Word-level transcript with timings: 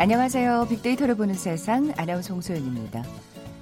안녕하세요. 0.00 0.68
빅데이터를 0.68 1.16
보는 1.16 1.34
세상 1.34 1.92
아나운서 1.96 2.32
홍소연입니다. 2.32 3.02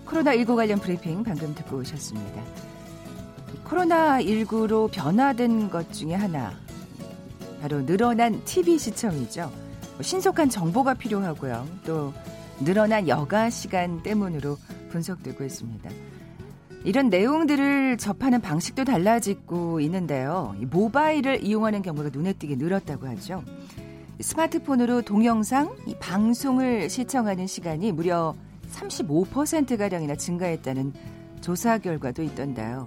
코로나19 0.05 0.55
관련 0.55 0.79
브리핑 0.79 1.25
방금 1.25 1.55
듣고 1.55 1.79
오셨습니다. 1.79 2.43
코로나19로 3.65 4.91
변화된 4.93 5.71
것 5.71 5.91
중에 5.95 6.13
하나 6.13 6.53
바로 7.63 7.87
늘어난 7.87 8.45
TV 8.45 8.77
시청이죠. 8.77 9.51
뭐 9.95 10.03
신속한 10.03 10.51
정보가 10.51 10.93
필요하고요. 10.93 11.67
또 11.87 12.13
늘어난 12.61 13.09
여가 13.09 13.49
시간 13.49 14.03
때문으로 14.03 14.59
분석되고 14.91 15.43
있습니다. 15.43 15.91
이런 16.85 17.09
내용들을 17.09 17.97
접하는 17.97 18.43
방식도 18.43 18.85
달라지고 18.85 19.81
있는데요. 19.81 20.55
모바일을 20.71 21.43
이용하는 21.43 21.81
경우가 21.81 22.11
눈에 22.13 22.35
띄게 22.35 22.57
늘었다고 22.57 23.07
하죠. 23.07 23.43
스마트폰으로 24.21 25.03
동영상, 25.03 25.77
방송을 26.01 26.89
시청하는 26.89 27.47
시간이 27.47 27.93
무려 27.93 28.35
35%가량이나 28.73 30.17
증가했다는 30.17 30.93
조사 31.41 31.79
결과도 31.79 32.23
있던데요. 32.23 32.87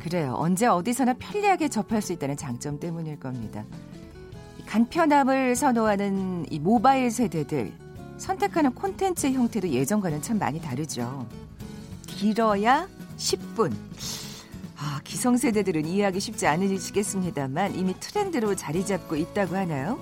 그래요. 0.00 0.34
언제 0.36 0.66
어디서나 0.66 1.14
편리하게 1.18 1.68
접할 1.68 2.00
수 2.00 2.12
있다는 2.12 2.36
장점 2.36 2.78
때문일 2.78 3.18
겁니다. 3.18 3.64
간편함을 4.66 5.54
선호하는 5.54 6.46
이 6.50 6.58
모바일 6.58 7.10
세대들 7.10 7.72
선택하는 8.16 8.72
콘텐츠 8.74 9.30
형태도 9.30 9.68
예전과는 9.68 10.22
참 10.22 10.38
많이 10.38 10.60
다르죠. 10.60 11.26
길어야 12.06 12.88
10분. 13.16 13.72
아, 15.16 15.18
기성세대들은 15.18 15.86
이해하기 15.86 16.20
쉽지 16.20 16.46
않으시겠습니다만 16.46 17.74
이미 17.74 17.94
트렌드로 17.98 18.54
자리 18.54 18.84
잡고 18.84 19.16
있다고 19.16 19.56
하나요? 19.56 19.98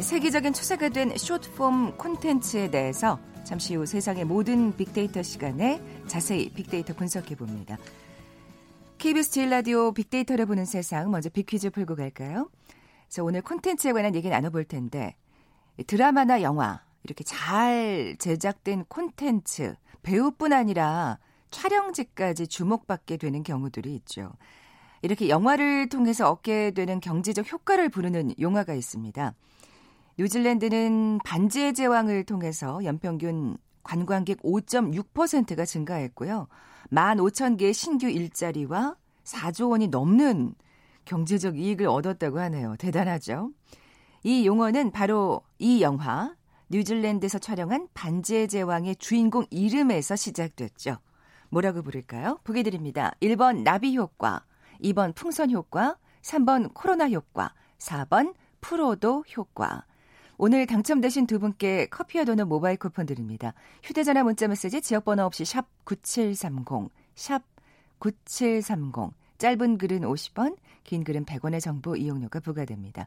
세계적인 0.00 0.54
추세가 0.54 0.88
된 0.88 1.14
숏폼 1.18 1.98
콘텐츠에 1.98 2.70
대해서 2.70 3.20
잠시 3.44 3.74
후 3.74 3.84
세상의 3.84 4.24
모든 4.24 4.74
빅데이터 4.74 5.22
시간에 5.22 5.82
자세히 6.06 6.48
빅데이터 6.48 6.94
분석해 6.94 7.34
봅니다. 7.34 7.76
KBS 8.96 9.32
제일 9.32 9.50
라디오 9.50 9.92
빅데이터를 9.92 10.46
보는 10.46 10.64
세상 10.64 11.10
먼저 11.10 11.28
빅퀴즈 11.28 11.68
풀고 11.68 11.94
갈까요? 11.94 12.48
그래서 13.06 13.24
오늘 13.24 13.42
콘텐츠에 13.42 13.92
관한 13.92 14.14
얘기 14.14 14.30
나눠볼 14.30 14.64
텐데 14.64 15.14
드라마나 15.86 16.40
영화 16.40 16.82
이렇게 17.02 17.22
잘 17.22 18.16
제작된 18.18 18.86
콘텐츠 18.88 19.74
배우뿐 20.02 20.54
아니라 20.54 21.18
촬영지까지 21.50 22.46
주목받게 22.48 23.16
되는 23.16 23.42
경우들이 23.42 23.94
있죠. 23.96 24.32
이렇게 25.02 25.28
영화를 25.28 25.88
통해서 25.88 26.30
얻게 26.30 26.72
되는 26.72 27.00
경제적 27.00 27.50
효과를 27.52 27.88
부르는 27.88 28.34
용어가 28.40 28.74
있습니다. 28.74 29.34
뉴질랜드는 30.18 31.20
반지의 31.24 31.74
제왕을 31.74 32.24
통해서 32.24 32.84
연평균 32.84 33.56
관광객 33.84 34.42
5.6%가 34.42 35.64
증가했고요. 35.64 36.48
15,000개의 36.90 37.72
신규 37.72 38.08
일자리와 38.08 38.96
4조 39.24 39.70
원이 39.70 39.88
넘는 39.88 40.54
경제적 41.04 41.58
이익을 41.58 41.86
얻었다고 41.86 42.38
하네요. 42.40 42.76
대단하죠? 42.78 43.50
이 44.24 44.46
용어는 44.46 44.90
바로 44.90 45.42
이 45.58 45.80
영화 45.80 46.34
뉴질랜드에서 46.70 47.38
촬영한 47.38 47.88
반지의 47.94 48.48
제왕의 48.48 48.96
주인공 48.96 49.46
이름에서 49.50 50.16
시작됐죠. 50.16 50.98
뭐라고 51.50 51.82
부를까요? 51.82 52.38
보기 52.44 52.62
드립니다. 52.62 53.12
1번 53.20 53.62
나비 53.62 53.96
효과, 53.96 54.44
2번 54.82 55.14
풍선 55.14 55.50
효과, 55.50 55.96
3번 56.22 56.72
코로나 56.74 57.08
효과, 57.10 57.54
4번 57.78 58.34
프로도 58.60 59.24
효과. 59.36 59.84
오늘 60.36 60.66
당첨되신 60.66 61.26
두 61.26 61.40
분께 61.40 61.86
커피와 61.86 62.24
도넛 62.24 62.46
모바일 62.46 62.76
쿠폰 62.76 63.06
드립니다. 63.06 63.54
휴대전화 63.82 64.22
문자 64.22 64.46
메시지 64.46 64.80
지역번호 64.80 65.24
없이 65.24 65.44
샵 65.44 65.66
9730, 65.84 66.90
샵 67.14 67.42
9730. 67.98 69.12
짧은 69.38 69.78
글은 69.78 70.00
50원, 70.00 70.56
긴 70.84 71.04
글은 71.04 71.24
100원의 71.24 71.60
정보 71.60 71.96
이용료가 71.96 72.40
부과됩니다. 72.40 73.06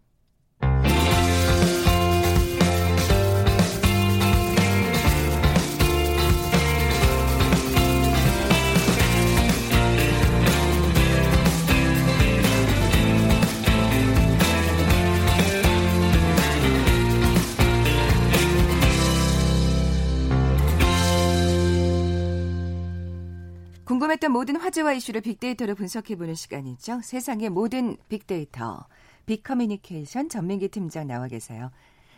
궁금했던 24.01 24.31
모든 24.31 24.55
화제와 24.55 24.93
이슈를 24.93 25.21
빅데이터로 25.21 25.75
분석해보는 25.75 26.33
시간이죠. 26.33 27.01
세상의 27.03 27.49
모든 27.49 27.97
빅데이터. 28.09 28.87
빅커뮤니케이션 29.27 30.27
전민기 30.27 30.69
팀장 30.69 31.05
나와 31.05 31.27
계세요. 31.27 31.69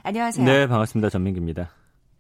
안녕하세요. 0.03 0.45
네, 0.45 0.67
반갑습니다. 0.67 1.09
전민기입니다. 1.09 1.71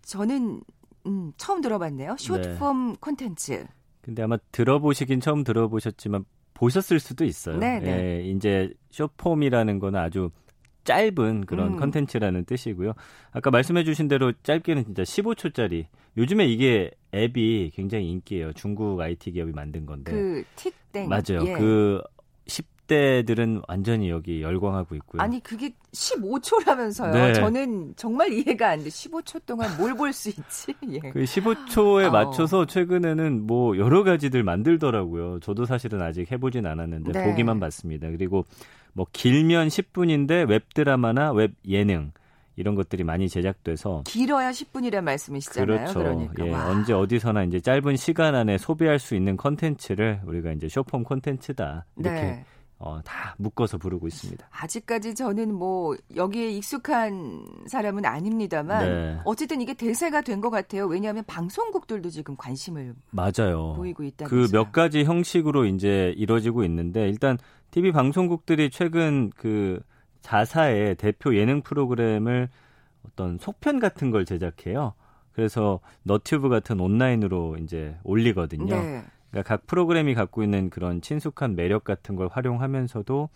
저는 0.01 0.61
음, 1.05 1.31
처음 1.37 1.61
들어봤네요. 1.61 2.17
숏폼 2.17 2.91
네. 2.91 2.97
콘텐츠. 2.99 3.65
근데 4.01 4.23
아마 4.23 4.37
들어보시긴 4.51 5.21
처음 5.21 5.45
들어보셨지만 5.45 6.25
보셨을 6.53 6.99
수도 6.99 7.23
있어요. 7.23 7.57
네, 7.57 7.79
네. 7.79 7.89
예, 7.89 8.23
이제 8.25 8.69
숏폼이라는 8.91 9.79
거는 9.79 9.97
아주 9.97 10.29
짧은 10.83 11.45
그런 11.45 11.73
음. 11.73 11.77
컨텐츠라는 11.79 12.45
뜻이고요. 12.45 12.93
아까 13.31 13.51
말씀해 13.51 13.83
주신 13.83 14.07
대로 14.07 14.31
짧게는 14.43 14.83
진짜 14.85 15.03
15초짜리. 15.03 15.85
요즘에 16.17 16.45
이게 16.45 16.91
앱이 17.13 17.71
굉장히 17.73 18.09
인기예요. 18.11 18.53
중국 18.53 18.99
IT 18.99 19.31
기업이 19.31 19.51
만든 19.53 19.85
건데. 19.85 20.11
그 20.11 20.43
틱땡. 20.55 21.09
맞아요. 21.09 21.45
예. 21.47 21.53
그 21.53 22.01
10대들은 22.47 23.63
완전히 23.67 24.09
여기 24.09 24.41
열광하고 24.41 24.95
있고요. 24.95 25.21
아니 25.21 25.41
그게 25.41 25.71
15초라면서요. 25.93 27.11
네. 27.13 27.33
저는 27.33 27.93
정말 27.95 28.31
이해가 28.33 28.69
안 28.71 28.83
돼. 28.83 28.89
15초 28.89 29.45
동안 29.45 29.75
뭘 29.77 29.93
볼 29.95 30.11
수 30.13 30.29
있지? 30.29 30.73
예. 30.91 30.99
그 31.11 31.23
15초에 31.23 32.07
어. 32.07 32.11
맞춰서 32.11 32.65
최근에는 32.65 33.45
뭐 33.47 33.77
여러 33.77 34.03
가지들 34.03 34.43
만들더라고요. 34.43 35.39
저도 35.39 35.65
사실은 35.65 36.01
아직 36.01 36.31
해보진 36.31 36.65
않았는데 36.65 37.11
네. 37.11 37.25
보기만 37.25 37.59
봤습니다. 37.59 38.09
그리고 38.09 38.45
뭐 38.93 39.05
길면 39.11 39.67
10분인데 39.67 40.47
웹드라마나 40.49 41.31
웹 41.31 41.51
예능 41.67 42.11
이런 42.55 42.75
것들이 42.75 43.03
많이 43.03 43.27
제작돼서 43.27 44.03
길어야 44.05 44.51
10분이란 44.51 45.03
말씀이시잖아요. 45.03 45.65
그렇죠. 45.65 45.99
그러니까. 45.99 46.45
예, 46.45 46.53
언제 46.53 46.93
어디서나 46.93 47.43
이제 47.43 47.59
짧은 47.59 47.95
시간 47.97 48.35
안에 48.35 48.57
소비할 48.59 48.99
수 48.99 49.15
있는 49.15 49.37
컨텐츠를 49.37 50.21
우리가 50.25 50.51
이제 50.51 50.67
쇼폼 50.69 51.03
콘텐츠다 51.03 51.85
이렇게 51.97 52.21
네. 52.21 52.45
어, 52.85 53.01
다 53.05 53.33
묶어서 53.37 53.77
부르고 53.77 54.07
있습니다. 54.07 54.45
아직까지 54.51 55.15
저는 55.15 55.53
뭐 55.55 55.95
여기에 56.17 56.51
익숙한 56.51 57.45
사람은 57.67 58.03
아닙니다만 58.05 58.85
네. 58.85 59.19
어쨌든 59.23 59.61
이게 59.61 59.73
대세가 59.73 60.19
된 60.21 60.41
것 60.41 60.49
같아요. 60.49 60.85
왜냐하면 60.87 61.23
방송국들도 61.25 62.09
지금 62.09 62.35
관심을 62.35 62.93
맞아요. 63.11 63.73
보이고 63.77 64.03
있다. 64.03 64.25
그 64.25 64.47
몇 64.51 64.73
가지 64.73 65.05
형식으로 65.05 65.63
이제 65.65 66.13
이루어지고 66.17 66.65
있는데 66.65 67.07
일단 67.07 67.37
TV 67.71 67.93
방송국들이 67.93 68.69
최근 68.69 69.31
그 69.37 69.79
자사의 70.21 70.95
대표 70.95 71.35
예능 71.37 71.61
프로그램을 71.61 72.49
어떤 73.07 73.37
속편 73.39 73.79
같은 73.79 74.11
걸 74.11 74.25
제작해요. 74.25 74.93
그래서 75.31 75.79
너튜브 76.03 76.49
같은 76.49 76.79
온라인으로 76.81 77.55
이제 77.61 77.95
올리거든요. 78.03 78.75
네. 78.75 79.03
그러니까 79.33 79.55
각 79.55 79.65
프로그램이 79.65 80.13
갖고 80.13 80.43
있는 80.43 80.69
그런 80.69 81.01
친숙한 81.01 81.55
매력 81.55 81.83
같은 81.83 82.15
걸 82.15 82.29
활용하면서도 82.31 83.29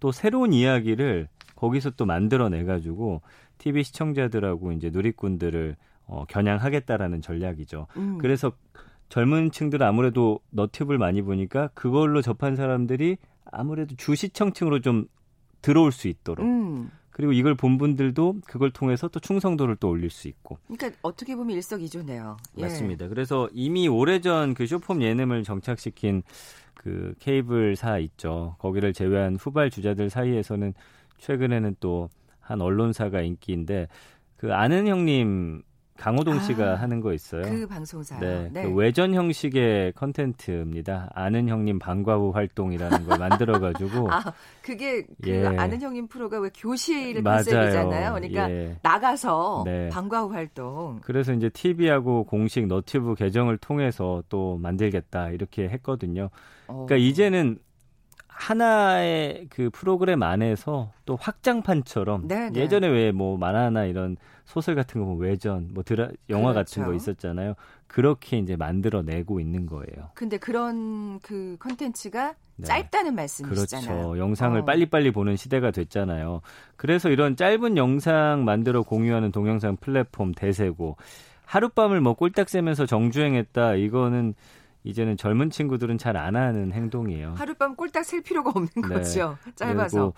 또 0.00 0.12
새로운 0.12 0.52
이야기를 0.52 1.28
거기서 1.54 1.90
또 1.90 2.04
만들어내 2.06 2.64
가지고 2.64 3.22
TV 3.58 3.84
시청자들하고 3.84 4.72
이제 4.72 4.90
누리꾼들을 4.90 5.76
어, 6.06 6.24
겨냥하겠다라는 6.28 7.22
전략이죠. 7.22 7.86
음. 7.96 8.18
그래서 8.18 8.52
젊은 9.08 9.52
층들은 9.52 9.86
아무래도 9.86 10.40
너튜브를 10.50 10.98
많이 10.98 11.22
보니까 11.22 11.68
그걸로 11.72 12.20
접한 12.20 12.56
사람들이 12.56 13.16
아무래도 13.44 13.94
주시청층으로 13.94 14.80
좀 14.80 15.06
들어올 15.62 15.92
수 15.92 16.08
있도록 16.08 16.44
음. 16.44 16.90
그리고 17.14 17.32
이걸 17.32 17.54
본 17.54 17.78
분들도 17.78 18.40
그걸 18.46 18.70
통해서 18.70 19.08
또 19.08 19.18
충성도를 19.20 19.76
또 19.76 19.88
올릴 19.88 20.10
수 20.10 20.28
있고. 20.28 20.58
그러니까 20.66 20.98
어떻게 21.00 21.34
보면 21.34 21.56
일석이조네요. 21.56 22.36
예. 22.58 22.62
맞습니다. 22.62 23.08
그래서 23.08 23.48
이미 23.52 23.88
오래전 23.88 24.52
그 24.54 24.66
쇼폼 24.66 25.00
예능을 25.00 25.44
정착시킨 25.44 26.22
그 26.74 27.14
케이블사 27.20 27.98
있죠. 28.00 28.56
거기를 28.58 28.92
제외한 28.92 29.36
후발 29.36 29.70
주자들 29.70 30.10
사이에서는 30.10 30.74
최근에는 31.18 31.76
또 31.80 32.10
한 32.44 32.60
언론사가 32.60 33.22
인기인데 33.22 33.88
그 34.36 34.52
아는 34.54 34.86
형님 34.86 35.62
강호동 35.96 36.40
씨가 36.40 36.72
아, 36.72 36.74
하는 36.74 37.00
거 37.00 37.12
있어요. 37.12 37.42
그 37.42 37.66
방송사. 37.66 38.18
네, 38.18 38.48
네. 38.52 38.64
그 38.64 38.74
외전 38.74 39.14
형식의 39.14 39.92
컨텐츠입니다. 39.92 41.10
아는 41.14 41.48
형님 41.48 41.78
방과 41.78 42.16
후 42.16 42.30
활동이라는 42.30 43.06
걸 43.06 43.18
만들어 43.18 43.60
가지고. 43.60 44.10
아, 44.12 44.22
그게 44.60 45.02
그 45.22 45.30
예. 45.30 45.46
아는 45.46 45.80
형님 45.80 46.08
프로가 46.08 46.40
왜 46.40 46.50
교실 46.54 47.22
컨셉이잖아요. 47.22 48.14
그러니까 48.14 48.50
예. 48.50 48.76
나가서 48.82 49.62
네. 49.66 49.88
방과 49.90 50.22
후 50.22 50.32
활동. 50.32 51.00
그래서 51.02 51.32
이제 51.32 51.48
TV하고 51.48 52.24
공식 52.24 52.66
너튜브 52.66 53.14
계정을 53.14 53.58
통해서 53.58 54.22
또 54.28 54.58
만들겠다 54.58 55.30
이렇게 55.30 55.68
했거든요. 55.68 56.30
그러니까 56.66 56.94
어. 56.96 56.98
이제는 56.98 57.58
하나의 58.36 59.46
그 59.48 59.70
프로그램 59.70 60.22
안에서 60.22 60.90
또 61.06 61.16
확장판처럼 61.16 62.26
네네. 62.28 62.50
네. 62.50 62.60
예전에 62.60 62.88
왜 62.88 63.12
뭐 63.12 63.36
만화나 63.38 63.84
이런 63.84 64.16
소설 64.44 64.74
같은 64.74 65.00
거 65.00 65.06
보면 65.06 65.20
외전 65.22 65.68
뭐 65.72 65.84
드라 65.84 66.08
영화 66.28 66.52
그렇죠. 66.52 66.80
같은 66.80 66.84
거 66.84 66.94
있었잖아요. 66.94 67.54
그렇게 67.86 68.38
이제 68.38 68.56
만들어내고 68.56 69.38
있는 69.40 69.66
거예요. 69.66 70.10
근데 70.14 70.36
그런 70.36 71.20
그 71.20 71.56
컨텐츠가 71.60 72.34
네. 72.56 72.66
짧다는 72.66 73.14
말씀이시잖아요. 73.14 73.96
그렇죠. 73.96 74.18
영상을 74.18 74.60
어. 74.60 74.64
빨리빨리 74.64 75.12
보는 75.12 75.36
시대가 75.36 75.70
됐잖아요. 75.70 76.40
그래서 76.76 77.08
이런 77.08 77.36
짧은 77.36 77.76
영상 77.76 78.44
만들어 78.44 78.82
공유하는 78.82 79.30
동영상 79.30 79.76
플랫폼 79.76 80.32
대세고 80.32 80.96
하룻밤을 81.46 82.00
뭐 82.00 82.14
꼴딱 82.14 82.48
새면서 82.48 82.86
정주행했다. 82.86 83.74
이거는 83.76 84.34
이제는 84.84 85.16
젊은 85.16 85.50
친구들은 85.50 85.98
잘 85.98 86.14
안 86.16 86.36
하는 86.36 86.72
행동이에요. 86.72 87.34
하룻밤 87.36 87.74
꼴딱 87.74 88.04
셀 88.04 88.22
필요가 88.22 88.50
없는 88.50 88.68
네. 88.76 88.82
거죠. 88.82 89.36
짧아서. 89.56 90.12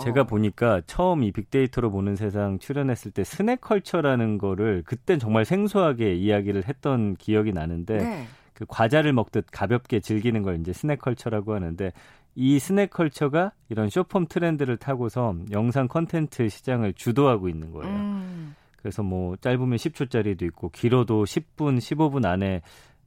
제가 0.00 0.22
어. 0.22 0.24
보니까 0.24 0.80
처음 0.86 1.22
이 1.22 1.30
빅데이터로 1.30 1.90
보는 1.90 2.16
세상 2.16 2.58
출연했을 2.58 3.12
때 3.12 3.22
snack 3.22 3.54
culture라는 3.54 4.38
거를 4.38 4.82
그땐 4.84 5.18
정말 5.20 5.44
생소하게 5.44 6.14
이야기를 6.14 6.64
했던 6.66 7.14
기억이 7.16 7.52
나는데 7.52 7.98
네. 7.98 8.26
그 8.54 8.64
과자를 8.66 9.12
먹듯 9.12 9.46
가볍게 9.52 10.00
즐기는 10.00 10.42
걸 10.42 10.58
이제 10.60 10.72
snack 10.72 10.98
culture라고 10.98 11.54
하는데 11.54 11.92
이 12.34 12.58
snack 12.58 12.92
culture가 12.92 13.52
이런 13.68 13.88
쇼폼 13.88 14.26
트렌드를 14.26 14.76
타고서 14.76 15.36
영상 15.52 15.86
컨텐츠 15.86 16.48
시장을 16.48 16.94
주도하고 16.94 17.48
있는 17.48 17.70
거예요. 17.70 17.94
음. 17.94 18.56
그래서 18.76 19.02
뭐 19.02 19.36
짧으면 19.36 19.76
10초짜리도 19.76 20.42
있고 20.42 20.70
길어도 20.70 21.24
10분, 21.24 21.78
15분 21.78 22.26
안에 22.26 22.62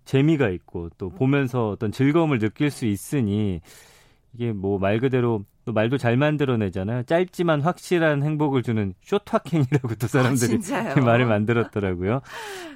재미가 0.08 0.50
있고 0.50 0.90
또 0.98 1.10
보면서 1.10 1.70
어떤 1.70 1.92
즐거움을 1.92 2.40
느낄 2.40 2.72
수 2.72 2.86
있으니 2.86 3.62
이게 4.34 4.52
뭐 4.54 4.80
말 4.80 5.00
그대로 5.00 5.44
또 5.66 5.74
말도 5.74 5.98
잘 5.98 6.16
만들어내잖아요. 6.16 7.04
짧지만 7.04 7.60
확실한 7.60 8.24
행복을 8.24 8.64
주는 8.64 8.94
쇼트하킹이라고 9.02 9.96
또 10.00 10.08
사람들이 10.08 10.60
아, 10.74 10.96
말을 11.02 11.26
만들었더라고요. 11.26 12.22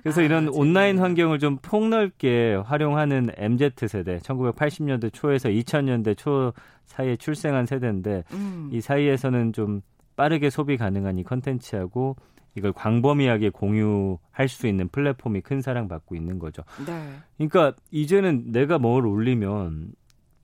그래서 0.03 0.19
아, 0.19 0.23
이런 0.25 0.49
온라인 0.49 0.99
환경을 0.99 1.39
좀 1.39 1.57
폭넓게 1.61 2.55
활용하는 2.65 3.29
MZ 3.37 3.71
세대, 3.87 4.17
1980년대 4.17 5.13
초에서 5.13 5.47
2000년대 5.47 6.17
초 6.17 6.51
사이에 6.85 7.15
출생한 7.15 7.65
세대인데 7.65 8.25
음. 8.33 8.69
이 8.73 8.81
사이에서는 8.81 9.53
좀 9.53 9.79
빠르게 10.17 10.49
소비 10.49 10.75
가능한 10.75 11.17
이 11.17 11.23
컨텐츠하고 11.23 12.17
이걸 12.55 12.73
광범위하게 12.73 13.49
공유할 13.49 14.47
수 14.47 14.67
있는 14.67 14.89
플랫폼이 14.89 15.41
큰 15.41 15.61
사랑받고 15.61 16.15
있는 16.15 16.37
거죠. 16.39 16.63
네. 16.85 17.15
그러니까 17.37 17.73
이제는 17.91 18.51
내가 18.51 18.77
뭘 18.77 19.05
올리면 19.05 19.93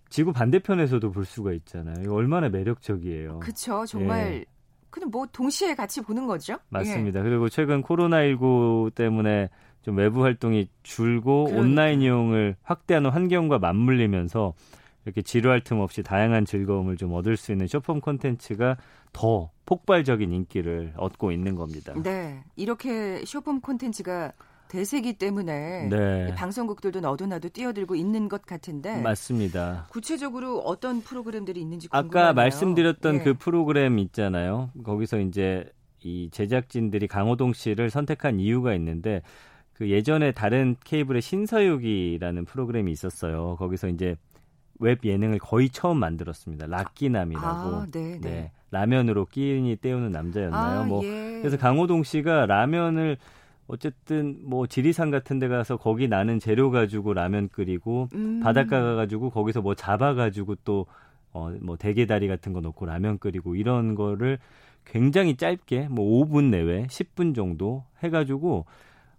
지구 0.09 0.31
반대편에서도 0.31 1.11
볼 1.11 1.25
수가 1.25 1.51
있잖아요. 1.53 1.95
이거 2.01 2.15
얼마나 2.15 2.49
매력적이에요. 2.49 3.39
그렇죠. 3.39 3.85
정말 3.85 4.33
예. 4.33 4.45
그냥 4.89 5.09
뭐 5.11 5.25
동시에 5.31 5.75
같이 5.75 6.01
보는 6.01 6.27
거죠. 6.27 6.57
맞습니다. 6.69 7.19
예. 7.19 7.23
그리고 7.23 7.49
최근 7.49 7.83
코로나19 7.83 8.95
때문에 8.95 9.49
좀 9.81 9.97
외부 9.97 10.23
활동이 10.23 10.69
줄고 10.83 11.45
그러니까. 11.45 11.61
온라인 11.61 12.01
이용을 12.01 12.55
확대하는 12.63 13.09
환경과 13.09 13.59
맞물리면서 13.59 14.53
이렇게 15.05 15.21
지루할 15.21 15.61
틈 15.61 15.79
없이 15.79 16.03
다양한 16.03 16.45
즐거움을 16.45 16.97
좀 16.97 17.13
얻을 17.13 17.37
수 17.37 17.51
있는 17.51 17.67
쇼폼 17.67 18.01
콘텐츠가 18.01 18.77
더 19.13 19.49
폭발적인 19.67 20.31
인기를 20.31 20.93
얻고 20.97 21.31
있는 21.31 21.55
겁니다. 21.55 21.93
네. 22.01 22.43
이렇게 22.55 23.23
쇼폼 23.25 23.61
콘텐츠가 23.61 24.31
대세기 24.69 25.13
때문에 25.13 25.87
네. 25.89 26.33
방송국들도 26.35 27.01
너도나도 27.01 27.49
뛰어들고 27.49 27.95
있는 27.95 28.27
것 28.29 28.45
같은데 28.45 28.99
맞습니다. 29.01 29.87
구체적으로 29.89 30.59
어떤 30.59 31.01
프로그램들이 31.01 31.61
있는지 31.61 31.87
궁금하네요. 31.89 32.29
아까 32.29 32.33
말씀드렸던 32.33 33.17
네. 33.19 33.23
그 33.23 33.33
프로그램 33.35 33.99
있잖아요. 33.99 34.71
거기서 34.83 35.19
이제 35.19 35.69
이 36.01 36.29
제작진들이 36.31 37.07
강호동 37.07 37.53
씨를 37.53 37.89
선택한 37.89 38.39
이유가 38.39 38.73
있는데 38.73 39.21
그 39.73 39.89
예전에 39.89 40.31
다른 40.31 40.75
케이블의 40.83 41.21
신서유기라는 41.21 42.45
프로그램이 42.45 42.91
있었어요. 42.91 43.57
거기서 43.57 43.89
이제 43.89 44.15
웹 44.79 45.03
예능을 45.03 45.39
거의 45.39 45.69
처음 45.69 45.97
만들었습니다. 45.97 46.67
라끼남이라고. 46.67 47.47
아, 47.47 47.87
네, 47.91 48.19
네. 48.19 48.29
네. 48.29 48.51
라면으로 48.71 49.25
끼니 49.25 49.77
때우는 49.77 50.11
남자였나요? 50.11 50.79
아, 50.81 50.83
뭐 50.83 51.03
예. 51.03 51.39
그래서 51.41 51.57
강호동 51.57 52.03
씨가 52.03 52.45
라면을 52.45 53.17
어쨌든 53.67 54.37
뭐 54.43 54.67
지리산 54.67 55.11
같은 55.11 55.39
데 55.39 55.47
가서 55.47 55.77
거기 55.77 56.07
나는 56.07 56.39
재료 56.39 56.71
가지고 56.71 57.13
라면 57.13 57.49
끓이고 57.49 58.09
음. 58.13 58.39
바닷가 58.41 58.81
가 58.81 58.95
가지고 58.95 59.29
거기서 59.29 59.61
뭐 59.61 59.75
잡아 59.75 60.13
가지고 60.13 60.55
또 60.63 60.85
어 61.33 61.51
뭐 61.61 61.77
대게다리 61.77 62.27
같은 62.27 62.53
거 62.53 62.61
넣고 62.61 62.85
라면 62.85 63.19
끓이고 63.19 63.55
이런 63.55 63.95
거를 63.95 64.39
굉장히 64.85 65.35
짧게 65.35 65.87
뭐 65.89 66.25
5분 66.25 66.45
내외 66.45 66.87
10분 66.87 67.35
정도 67.35 67.83
해 68.03 68.09
가지고 68.09 68.65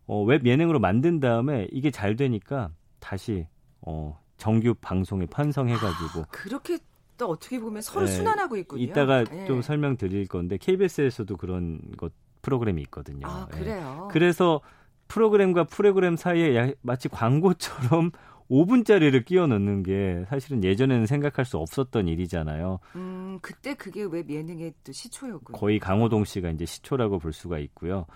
어, 0.06 0.22
웹 0.22 0.46
예능으로 0.46 0.78
만든 0.80 1.20
다음에 1.20 1.68
이게 1.70 1.90
잘 1.90 2.16
되니까 2.16 2.70
다시 2.98 3.46
어, 3.82 4.18
정규 4.38 4.74
방송에 4.80 5.26
편성해 5.26 5.74
가지고 5.74 6.22
아, 6.22 6.26
그렇게 6.30 6.78
또 7.18 7.26
어떻게 7.28 7.58
보면 7.58 7.82
서로 7.82 8.06
네, 8.06 8.12
순환하고 8.12 8.56
있군요. 8.56 8.82
이따가 8.82 9.24
네. 9.24 9.44
좀 9.46 9.60
설명드릴 9.60 10.28
건데 10.28 10.56
KBS에서도 10.56 11.36
그런 11.36 11.80
것 11.96 12.12
프로그램이 12.40 12.80
있거든요. 12.82 13.26
아, 13.26 13.46
그래요. 13.50 14.06
네. 14.08 14.12
그래서 14.12 14.60
프로그램과 15.08 15.64
프로그램 15.64 16.16
사이에 16.16 16.74
마치 16.80 17.08
광고처럼 17.08 18.12
5분짜리를 18.50 19.24
끼워 19.26 19.46
넣는 19.46 19.82
게 19.82 20.24
사실은 20.30 20.64
예전에는 20.64 21.04
생각할 21.04 21.44
수 21.44 21.58
없었던 21.58 22.08
일이잖아요. 22.08 22.78
음, 22.96 23.38
그때 23.42 23.74
그게 23.74 24.04
웹 24.04 24.30
예능의 24.30 24.72
또 24.84 24.92
시초였군요. 24.92 25.58
거의 25.58 25.78
강호동 25.78 26.24
씨가 26.24 26.48
이제 26.50 26.64
시초라고 26.64 27.18
볼 27.18 27.34
수가 27.34 27.58
있고요. 27.58 28.06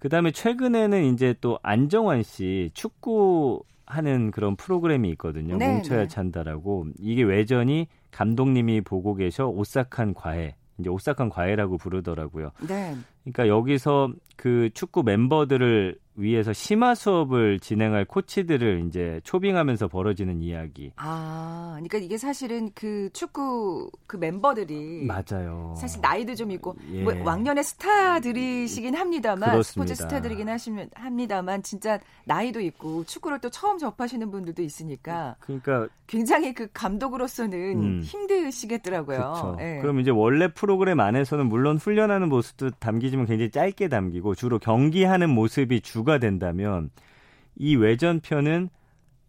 그 0.00 0.08
다음에 0.08 0.32
최근에는 0.32 1.04
이제 1.14 1.34
또 1.40 1.60
안정환 1.62 2.24
씨 2.24 2.70
축구 2.74 3.62
하는 3.86 4.32
그런 4.32 4.56
프로그램이 4.56 5.08
있거든요. 5.10 5.56
네, 5.56 5.74
뭉쳐야 5.74 6.00
네. 6.00 6.08
찬다라고. 6.08 6.86
이게 6.98 7.22
외전이 7.22 7.86
감독님이 8.16 8.80
보고 8.80 9.14
계셔 9.14 9.46
오싹한 9.46 10.14
과외. 10.14 10.56
이제 10.78 10.88
오싹한 10.88 11.28
과외라고 11.28 11.76
부르더라고요. 11.76 12.50
네. 12.66 12.96
그러니까 13.24 13.46
여기서 13.46 14.10
그 14.36 14.70
축구 14.72 15.02
멤버들을 15.02 15.98
위해서 16.16 16.52
심화 16.52 16.94
수업을 16.94 17.60
진행할 17.60 18.04
코치들을 18.04 18.84
이제 18.86 19.20
초빙하면서 19.24 19.88
벌어지는 19.88 20.40
이야기. 20.40 20.92
아, 20.96 21.72
그러니까 21.74 21.98
이게 21.98 22.16
사실은 22.16 22.70
그 22.74 23.10
축구 23.12 23.90
그 24.06 24.16
멤버들이 24.16 25.06
맞아요. 25.06 25.74
사실 25.78 26.00
나이도 26.00 26.34
좀 26.34 26.50
있고 26.52 26.76
예. 26.92 27.02
뭐 27.02 27.14
왕년의 27.22 27.64
스타들이시긴 27.64 28.94
합니다만 28.94 29.50
그렇습니다. 29.50 29.94
스포츠 29.94 29.94
스타들이긴 29.94 30.48
하시면 30.48 30.90
합니다만 30.94 31.62
진짜 31.62 31.98
나이도 32.24 32.60
있고 32.60 33.04
축구를 33.04 33.40
또 33.40 33.50
처음 33.50 33.78
접하시는 33.78 34.30
분들도 34.30 34.62
있으니까. 34.62 35.36
그러니까 35.40 35.88
굉장히 36.06 36.54
그 36.54 36.68
감독으로서는 36.72 37.58
음. 37.58 38.00
힘드시겠더라고요. 38.02 39.56
예. 39.60 39.78
그럼 39.82 40.00
이제 40.00 40.10
원래 40.10 40.48
프로그램 40.48 41.00
안에서는 41.00 41.46
물론 41.46 41.76
훈련하는 41.76 42.28
모습도 42.28 42.70
담기지만 42.78 43.26
굉장히 43.26 43.50
짧게 43.50 43.88
담기고 43.88 44.34
주로 44.34 44.58
경기하는 44.58 45.30
모습이 45.30 45.80
주 45.80 46.05
주가 46.06 46.18
된다면 46.18 46.90
이 47.56 47.74
외전편은 47.74 48.70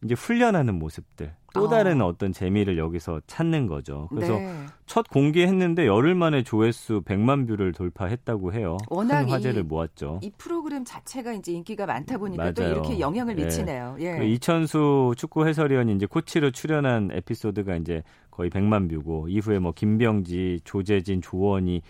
이제 0.03 0.13
훈련하는 0.13 0.77
모습들 0.77 1.33
또 1.55 1.67
다른 1.67 2.01
어. 2.03 2.05
어떤 2.05 2.31
재미를 2.31 2.77
여기서 2.77 3.19
찾는 3.25 3.65
거죠. 3.65 4.07
그래서 4.11 4.37
네. 4.37 4.65
첫 4.85 5.09
공개했는데 5.09 5.87
열흘 5.87 6.13
만에 6.13 6.43
조회수 6.43 7.01
100만 7.01 7.47
view를 7.47 7.71
돌파했다고 7.71 8.53
해요. 8.53 8.77
워낙 8.89 9.23
큰 9.23 9.31
화제를 9.31 9.61
이, 9.61 9.63
모았죠. 9.63 10.19
이 10.21 10.31
프로그램 10.37 10.85
자체가 10.85 11.33
이제 11.33 11.51
인기가 11.51 11.87
많다 11.87 12.19
보니까 12.19 12.43
맞아요. 12.43 12.53
또 12.53 12.63
이렇게 12.63 12.99
영향을 12.99 13.35
네. 13.35 13.45
미치네요. 13.45 13.97
예. 14.01 14.17
그 14.19 14.23
이천수 14.25 15.15
축구 15.17 15.47
해설위원이 15.47 15.95
이제 15.95 16.05
코치로 16.05 16.51
출연한 16.51 17.09
에피소드가 17.11 17.77
이제 17.77 18.03
거의 18.29 18.51
100만 18.51 18.87
view고 18.87 19.29
이후에 19.29 19.57
뭐 19.57 19.71
김병지, 19.71 20.59
조재진, 20.63 21.23
조원희 21.23 21.81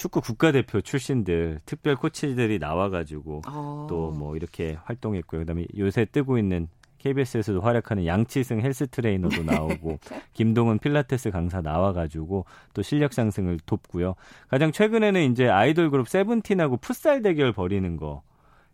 축구 0.00 0.22
국가대표 0.22 0.80
출신들 0.80 1.60
특별 1.66 1.94
코치들이 1.94 2.58
나와가지고 2.58 3.42
어. 3.46 3.86
또뭐 3.86 4.34
이렇게 4.34 4.78
활동했고요. 4.84 5.40
그다음에 5.42 5.66
요새 5.76 6.06
뜨고 6.06 6.38
있는 6.38 6.68
KBS에서도 6.96 7.60
활약하는 7.60 8.06
양치승 8.06 8.60
헬스 8.62 8.86
트레이너도 8.86 9.42
나오고 9.42 9.98
김동은 10.32 10.78
필라테스 10.78 11.30
강사 11.30 11.60
나와가지고 11.60 12.46
또 12.72 12.80
실력 12.80 13.12
상승을 13.12 13.58
돕고요. 13.66 14.14
가장 14.48 14.72
최근에는 14.72 15.32
이제 15.32 15.48
아이돌 15.50 15.90
그룹 15.90 16.08
세븐틴하고 16.08 16.78
풋살 16.78 17.20
대결 17.20 17.52
벌이는 17.52 17.98
거 17.98 18.22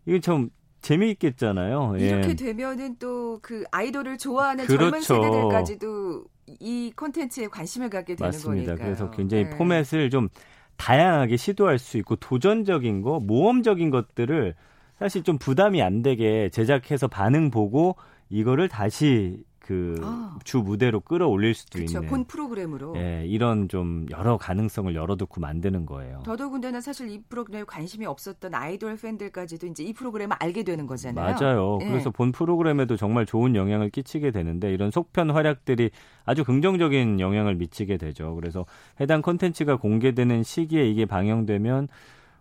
이게 0.05 0.21
좀 0.21 0.49
재미있겠잖아요. 0.79 1.95
예. 1.99 2.07
이렇게 2.07 2.35
되면은 2.35 2.95
또 2.99 3.27
그 3.41 3.63
아이돌을 3.71 4.17
좋아하는 4.17 4.65
그렇죠. 4.65 4.83
젊은 4.83 5.01
세대들까지도 5.01 6.25
이 6.59 6.91
콘텐츠에 6.95 7.47
관심을 7.47 7.89
갖게 7.89 8.15
되는 8.15 8.29
맞습니다. 8.29 8.75
거니까요. 8.75 8.85
그래서 8.85 9.11
굉장히 9.11 9.43
네. 9.45 9.49
포맷을 9.51 10.09
좀 10.09 10.29
다양하게 10.77 11.37
시도할 11.37 11.79
수 11.79 11.97
있고 11.97 12.15
도전적인 12.15 13.01
거, 13.01 13.19
모험적인 13.19 13.89
것들을 13.89 14.55
사실 14.99 15.23
좀 15.23 15.37
부담이 15.37 15.81
안 15.81 16.01
되게 16.01 16.49
제작해서 16.49 17.07
반응 17.07 17.51
보고 17.51 17.95
이거를 18.29 18.67
다시 18.67 19.43
그주 19.67 20.01
아. 20.01 20.39
무대로 20.63 21.01
끌어올릴 21.01 21.53
수도 21.53 21.79
그쵸, 21.79 21.97
있는 21.97 22.09
본 22.09 22.23
프로그램으로 22.23 22.95
예, 22.95 23.25
이런 23.27 23.67
좀 23.67 24.05
여러 24.09 24.37
가능성을 24.37 24.95
열어두고 24.95 25.41
만드는 25.41 25.85
거예요. 25.85 26.23
더더군다나 26.23 26.79
사실 26.79 27.09
이 27.09 27.21
프로그램에 27.27 27.65
관심이 27.65 28.05
없었던 28.05 28.55
아이돌 28.55 28.95
팬들까지도 28.95 29.67
이제 29.67 29.83
이 29.83 29.91
프로그램을 29.91 30.37
알게 30.39 30.63
되는 30.63 30.87
거잖아요. 30.87 31.35
맞아요. 31.37 31.79
예. 31.81 31.89
그래서 31.89 32.11
본 32.11 32.31
프로그램에도 32.31 32.95
정말 32.95 33.25
좋은 33.25 33.57
영향을 33.57 33.89
끼치게 33.89 34.31
되는데 34.31 34.73
이런 34.73 34.89
속편 34.89 35.31
활약들이 35.31 35.91
아주 36.23 36.45
긍정적인 36.45 37.19
영향을 37.19 37.55
미치게 37.55 37.97
되죠. 37.97 38.35
그래서 38.35 38.65
해당 39.01 39.21
콘텐츠가 39.21 39.75
공개되는 39.75 40.43
시기에 40.43 40.89
이게 40.89 41.05
방영되면 41.05 41.89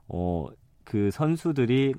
어 0.08 0.46
그 0.86 1.10
선수들이 1.10 1.94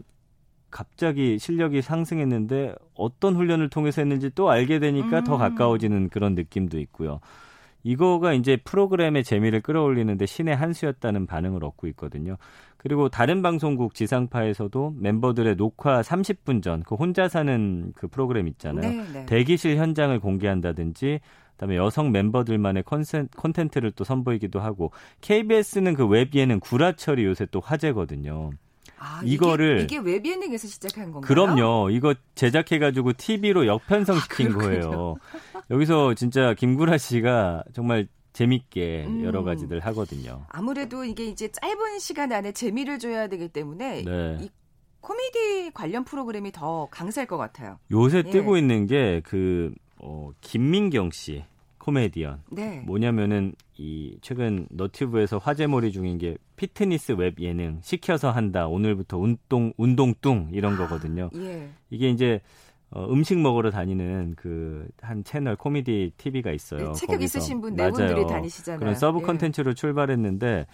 갑자기 0.70 1.40
실력이 1.40 1.82
상승했는데 1.82 2.76
어떤 2.94 3.36
훈련을 3.36 3.70
통해서 3.70 4.02
했는지 4.02 4.30
또 4.36 4.50
알게 4.50 4.80
되니까 4.80 5.20
음. 5.20 5.24
더 5.24 5.38
가까워지는 5.38 6.10
그런 6.10 6.36
느낌도 6.36 6.80
있고요. 6.80 7.20
이거가 7.84 8.34
이제 8.34 8.58
프로그램의 8.58 9.24
재미를 9.24 9.62
끌어올리는데 9.62 10.26
신의 10.26 10.56
한 10.56 10.74
수였다는 10.74 11.26
반응을 11.26 11.64
얻고 11.64 11.88
있거든요. 11.88 12.36
그리고 12.78 13.08
다른 13.10 13.42
방송국 13.42 13.94
지상파에서도 13.96 14.96
멤버들의 15.00 15.56
녹화 15.56 16.02
30분 16.02 16.62
전 16.62 16.84
그 16.86 16.96
혼자 16.96 17.28
사는 17.28 17.94
그 17.96 18.08
프로그램 18.08 18.48
있잖아요. 18.50 18.90
네, 18.92 19.14
네. 19.14 19.26
대기실 19.26 19.78
현장을 19.78 20.20
공개한다든지 20.20 21.20
그다음에 21.54 21.76
여성 21.76 22.12
멤버들만의 22.12 22.84
컨센, 22.84 23.28
콘텐츠를 23.36 23.92
또 23.92 24.04
선보이기도 24.04 24.60
하고 24.60 24.92
KBS는 25.22 25.96
그 25.96 26.06
웹 26.06 26.36
예능 26.36 26.60
구라철이 26.60 27.24
요새 27.26 27.48
또 27.50 27.60
화제거든요. 27.62 28.52
아, 29.00 29.22
이거를 29.24 29.82
이게, 29.84 29.98
이게 29.98 30.12
웹예능에서 30.12 30.68
시작한 30.68 31.12
건가요? 31.12 31.22
그럼요. 31.28 31.90
이거 31.92 32.16
제작해가지고 32.36 33.14
TV로 33.14 33.68
역편성 33.68 34.20
시킨 34.20 34.54
아, 34.54 34.58
거예요. 34.58 35.16
여기서 35.70 36.14
진짜 36.16 36.54
김구라 36.54 36.98
씨가 36.98 37.64
정말 37.74 38.08
재밌게 38.34 39.06
음. 39.08 39.24
여러 39.24 39.44
가지들 39.44 39.80
하거든요. 39.82 40.46
아무래도 40.50 41.04
이게 41.04 41.26
이제 41.26 41.50
짧은 41.52 42.00
시간 42.00 42.32
안에 42.32 42.52
재미를 42.52 43.00
줘야 43.00 43.28
되기 43.28 43.48
때문에 43.50 44.04
네. 44.04 44.38
이 44.42 44.50
코미디 45.02 45.72
관련 45.74 46.04
프로그램이 46.04 46.52
더 46.52 46.88
강세일 46.92 47.28
것 47.28 47.38
같아요. 47.38 47.80
요새 47.92 48.24
예. 48.26 48.30
뜨고 48.30 48.58
있는 48.58 48.86
게 48.88 49.22
그 49.24 49.74
어, 50.00 50.32
김민경 50.42 51.12
씨. 51.12 51.44
코미디언. 51.98 52.42
네. 52.52 52.82
뭐냐면은 52.86 53.54
이 53.78 54.18
최근 54.22 54.68
너튜브에서 54.70 55.38
화제몰이 55.38 55.94
중인 55.94 56.18
게 56.18 56.38
피트니스 56.58 57.14
웹 57.14 57.40
예능 57.40 57.80
시켜서 57.82 58.30
한다. 58.30 58.68
오늘부터 58.68 59.18
운동 59.18 59.72
운동뚱 59.78 60.50
이런 60.52 60.74
아, 60.74 60.78
거거든요. 60.78 61.30
예. 61.38 61.70
이게 61.90 62.10
이제 62.10 62.42
어, 62.92 63.06
음식 63.10 63.38
먹으러 63.40 63.72
다니는 63.72 64.36
그 64.36 64.88
한 65.02 65.24
채널 65.24 65.56
코미디 65.56 66.12
TV가 66.18 66.52
있어요. 66.52 66.88
네, 66.88 66.94
체격 66.94 67.22
있으신 67.22 67.62
분 67.62 67.76
네 67.76 67.90
분들이 67.90 68.28
다니시잖아요. 68.28 68.80
그런 68.80 68.96
서브 68.96 69.20
예. 69.22 69.24
컨텐츠로 69.26 69.72
예. 69.72 69.74
출발했는데 69.74 70.68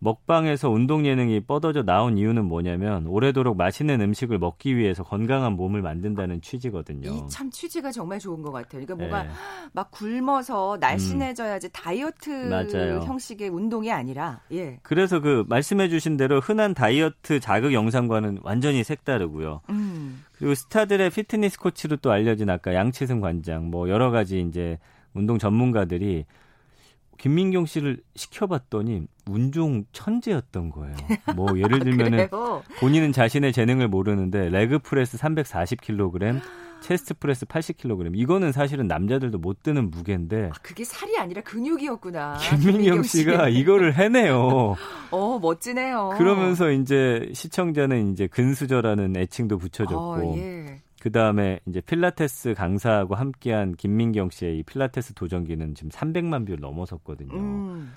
먹방에서 0.00 0.70
운동 0.70 1.04
예능이 1.06 1.40
뻗어져 1.40 1.82
나온 1.82 2.16
이유는 2.18 2.44
뭐냐면 2.44 3.06
오래도록 3.06 3.56
맛있는 3.56 4.00
음식을 4.00 4.38
먹기 4.38 4.76
위해서 4.76 5.02
건강한 5.02 5.54
몸을 5.54 5.82
만든다는 5.82 6.40
취지거든요. 6.40 7.10
이 7.10 7.22
참 7.28 7.50
취지가 7.50 7.90
정말 7.92 8.18
좋은 8.18 8.42
것 8.42 8.52
같아요. 8.52 8.84
그러니까 8.84 8.94
뭔가 8.94 9.22
네. 9.24 9.30
막 9.72 9.90
굶어서 9.90 10.76
날씬해져야지 10.80 11.68
음. 11.68 11.70
다이어트 11.72 12.30
맞아요. 12.30 13.00
형식의 13.00 13.48
운동이 13.48 13.90
아니라 13.92 14.40
예. 14.52 14.78
그래서 14.82 15.20
그 15.20 15.44
말씀해주신 15.48 16.16
대로 16.16 16.40
흔한 16.40 16.74
다이어트 16.74 17.40
자극 17.40 17.72
영상과는 17.72 18.40
완전히 18.42 18.84
색다르고요. 18.84 19.60
음. 19.70 20.24
그리고 20.36 20.54
스타들의 20.54 21.10
피트니스 21.10 21.58
코치로 21.58 21.96
또 21.96 22.12
알려진 22.12 22.48
아까 22.50 22.74
양치승 22.74 23.20
관장 23.20 23.70
뭐 23.70 23.88
여러 23.88 24.10
가지 24.10 24.40
이제 24.40 24.78
운동 25.14 25.38
전문가들이 25.38 26.24
김민경 27.18 27.66
씨를 27.66 28.00
시켜봤더니 28.14 29.02
운종 29.28 29.84
천재였던 29.92 30.70
거예요. 30.70 30.96
뭐 31.36 31.58
예를 31.58 31.80
들면은 31.84 32.28
본인은 32.78 33.12
자신의 33.12 33.52
재능을 33.52 33.88
모르는데 33.88 34.48
leg 34.48 34.78
press 34.78 35.18
340kg, 35.18 36.40
chest 36.80 37.14
press 37.14 37.44
80kg. 37.44 38.12
이거는 38.14 38.52
사실은 38.52 38.86
남자들도 38.86 39.38
못 39.38 39.62
드는 39.62 39.90
무게인데. 39.90 40.50
아, 40.52 40.58
그게 40.62 40.84
살이 40.84 41.18
아니라 41.18 41.42
근육이었구나. 41.42 42.38
김민경 42.38 43.02
씨가 43.02 43.48
이거를 43.48 43.94
해내요. 43.94 44.76
어, 45.10 45.38
멋지네요. 45.40 46.14
그러면서 46.16 46.70
이제 46.70 47.28
시청자는 47.34 48.12
이제 48.12 48.26
근수저라는 48.28 49.16
애칭도 49.16 49.58
붙여줬고. 49.58 49.98
어, 50.00 50.36
예. 50.36 50.80
그 51.00 51.12
다음에 51.12 51.60
이제 51.66 51.80
필라테스 51.80 52.54
강사하고 52.54 53.14
함께한 53.14 53.74
김민경 53.76 54.30
씨의 54.30 54.58
이 54.58 54.62
필라테스 54.64 55.14
도전기는 55.14 55.74
지금 55.74 55.90
300만 55.90 56.44
뷰를 56.46 56.60
넘어섰거든요. 56.60 57.34
음. 57.34 57.92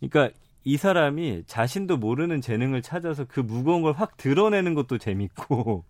그러니까 0.00 0.34
이 0.64 0.76
사람이 0.76 1.44
자신도 1.46 1.98
모르는 1.98 2.40
재능을 2.40 2.82
찾아서 2.82 3.24
그 3.28 3.40
무거운 3.40 3.82
걸 3.82 3.92
확 3.92 4.16
드러내는 4.16 4.74
것도 4.74 4.98
재밌고. 4.98 5.84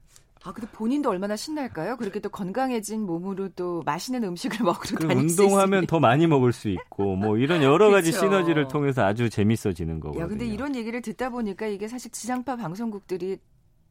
아, 0.45 0.53
근데 0.53 0.69
본인도 0.71 1.11
얼마나 1.11 1.35
신날까요? 1.35 1.97
그렇게 1.97 2.21
또 2.21 2.29
건강해진 2.29 3.01
몸으로 3.05 3.49
또 3.57 3.83
맛있는 3.85 4.23
음식을 4.23 4.65
먹으러 4.65 5.09
다닐 5.09 5.29
수 5.29 5.43
운동하면 5.43 5.87
더 5.87 5.99
많이 5.99 6.27
먹을 6.29 6.53
수 6.53 6.69
있고 6.69 7.17
뭐 7.17 7.37
이런 7.37 7.63
여러 7.65 7.91
가지 7.91 8.13
그렇죠. 8.13 8.27
시너지를 8.29 8.69
통해서 8.69 9.05
아주 9.05 9.29
재밌어지는 9.29 9.99
거거든요. 9.99 10.23
야, 10.23 10.29
근데 10.29 10.47
이런 10.47 10.77
얘기를 10.77 11.01
듣다 11.03 11.31
보니까 11.31 11.67
이게 11.67 11.89
사실 11.89 12.13
지상파 12.13 12.57
방송국들이 12.57 13.39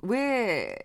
왜 0.07 0.75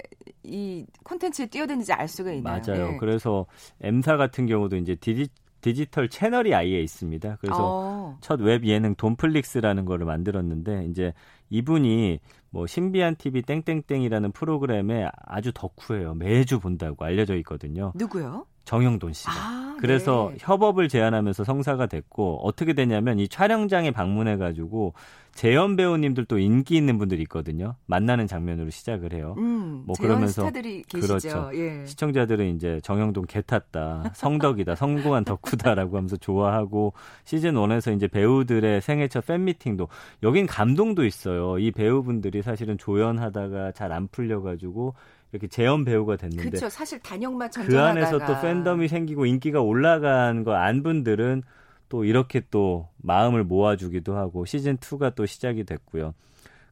이 0.42 0.86
콘텐츠에 1.04 1.46
뛰어드는지 1.46 1.92
알 1.92 2.08
수가 2.08 2.32
있나요? 2.32 2.62
맞아요. 2.66 2.90
네. 2.92 2.96
그래서 2.98 3.46
M사 3.80 4.16
같은 4.16 4.46
경우도 4.46 4.76
이제 4.76 4.94
디지, 4.94 5.28
디지털 5.60 6.08
채널이 6.08 6.54
아예 6.54 6.80
있습니다. 6.80 7.38
그래서 7.40 7.72
어. 7.74 8.18
첫웹 8.20 8.66
예능 8.66 8.94
돈플릭스라는 8.94 9.84
거를 9.84 10.06
만들었는데 10.06 10.86
이제 10.86 11.12
이분이 11.50 12.20
뭐 12.50 12.66
신비한 12.66 13.16
TV 13.16 13.42
땡땡땡이라는 13.42 14.32
프로그램에 14.32 15.08
아주 15.14 15.52
덕후예요. 15.52 16.14
매주 16.14 16.58
본다고 16.58 17.04
알려져 17.04 17.36
있거든요. 17.36 17.92
누구요? 17.94 18.46
정영돈 18.64 19.12
씨가. 19.12 19.32
아, 19.32 19.76
그래서 19.80 20.30
네. 20.32 20.38
협업을 20.40 20.88
제안하면서 20.88 21.44
성사가 21.44 21.86
됐고 21.86 22.40
어떻게 22.46 22.72
되냐면 22.72 23.18
이 23.18 23.28
촬영장에 23.28 23.90
방문해 23.90 24.36
가지고 24.36 24.94
재현 25.32 25.76
배우님들도 25.76 26.38
인기 26.38 26.76
있는 26.76 26.98
분들이 26.98 27.22
있거든요. 27.22 27.76
만나는 27.86 28.26
장면으로 28.26 28.70
시작을 28.70 29.12
해요. 29.12 29.34
음, 29.38 29.84
뭐 29.86 29.94
그러면서 29.98 30.50
그렇죠. 30.92 31.50
예. 31.54 31.86
시청자들은 31.86 32.56
이제 32.56 32.80
정영돈 32.82 33.26
개 33.26 33.40
탔다, 33.40 34.10
성덕이다, 34.14 34.74
성공한 34.74 35.24
덕후다라고 35.24 35.96
하면서 35.96 36.16
좋아하고 36.16 36.94
시즌 37.24 37.54
1에서 37.54 37.94
이제 37.94 38.08
배우들의 38.08 38.80
생애 38.80 39.08
첫 39.08 39.24
팬미팅도 39.26 39.88
여긴 40.24 40.46
감동도 40.46 41.04
있어요. 41.04 41.58
이 41.58 41.70
배우분들이 41.70 42.42
사실은 42.42 42.76
조연하다가 42.78 43.72
잘 43.72 43.90
안 43.90 44.06
풀려 44.06 44.40
가지고 44.40 44.94
이렇게 45.32 45.46
재현 45.48 45.84
배우가 45.84 46.16
됐는데 46.16 46.42
그렇죠. 46.50 46.68
사실 46.68 46.98
단역만 47.00 47.50
그 47.66 47.78
안에서 47.78 48.18
또 48.26 48.40
팬덤이 48.40 48.88
생기고 48.88 49.26
인기가 49.26 49.60
올라간 49.60 50.44
거 50.44 50.54
안 50.54 50.82
분들은 50.82 51.42
또 51.88 52.04
이렇게 52.04 52.42
또 52.50 52.88
마음을 52.98 53.44
모아주기도 53.44 54.16
하고 54.16 54.44
시즌 54.44 54.76
2가 54.78 55.14
또 55.14 55.26
시작이 55.26 55.64
됐고요. 55.64 56.14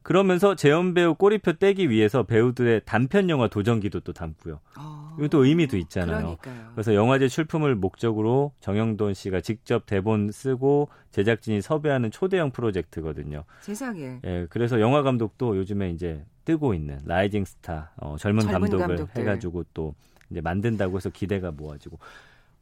그러면서 0.09 0.55
재연 0.55 0.95
배우 0.95 1.13
꼬리표 1.13 1.53
떼기 1.53 1.91
위해서 1.91 2.23
배우들의 2.23 2.81
단편 2.85 3.29
영화 3.29 3.47
도전기도 3.47 3.99
또 3.99 4.11
담고요. 4.11 4.59
어, 4.79 5.15
이것도 5.19 5.45
의미도 5.45 5.77
있잖아요. 5.77 6.35
그러니까요. 6.41 6.71
그래서 6.73 6.95
영화제 6.95 7.27
출품을 7.27 7.75
목적으로 7.75 8.51
정형돈 8.59 9.13
씨가 9.13 9.41
직접 9.41 9.85
대본 9.85 10.31
쓰고 10.31 10.89
제작진이 11.11 11.61
섭외하는 11.61 12.09
초대형 12.09 12.49
프로젝트거든요. 12.49 13.43
세상에. 13.59 14.19
예, 14.25 14.47
그래서 14.49 14.79
영화 14.81 15.03
감독도 15.03 15.55
요즘에 15.57 15.91
이제 15.91 16.25
뜨고 16.43 16.73
있는 16.73 16.99
rising 17.05 17.45
star 17.45 17.91
어, 17.97 18.15
젊은, 18.17 18.45
젊은 18.45 18.61
감독을 18.61 18.87
감독들. 18.87 19.21
해가지고 19.21 19.65
또 19.75 19.93
이제 20.31 20.41
만든다고 20.41 20.97
해서 20.97 21.11
기대가 21.11 21.51
모아지고 21.51 21.99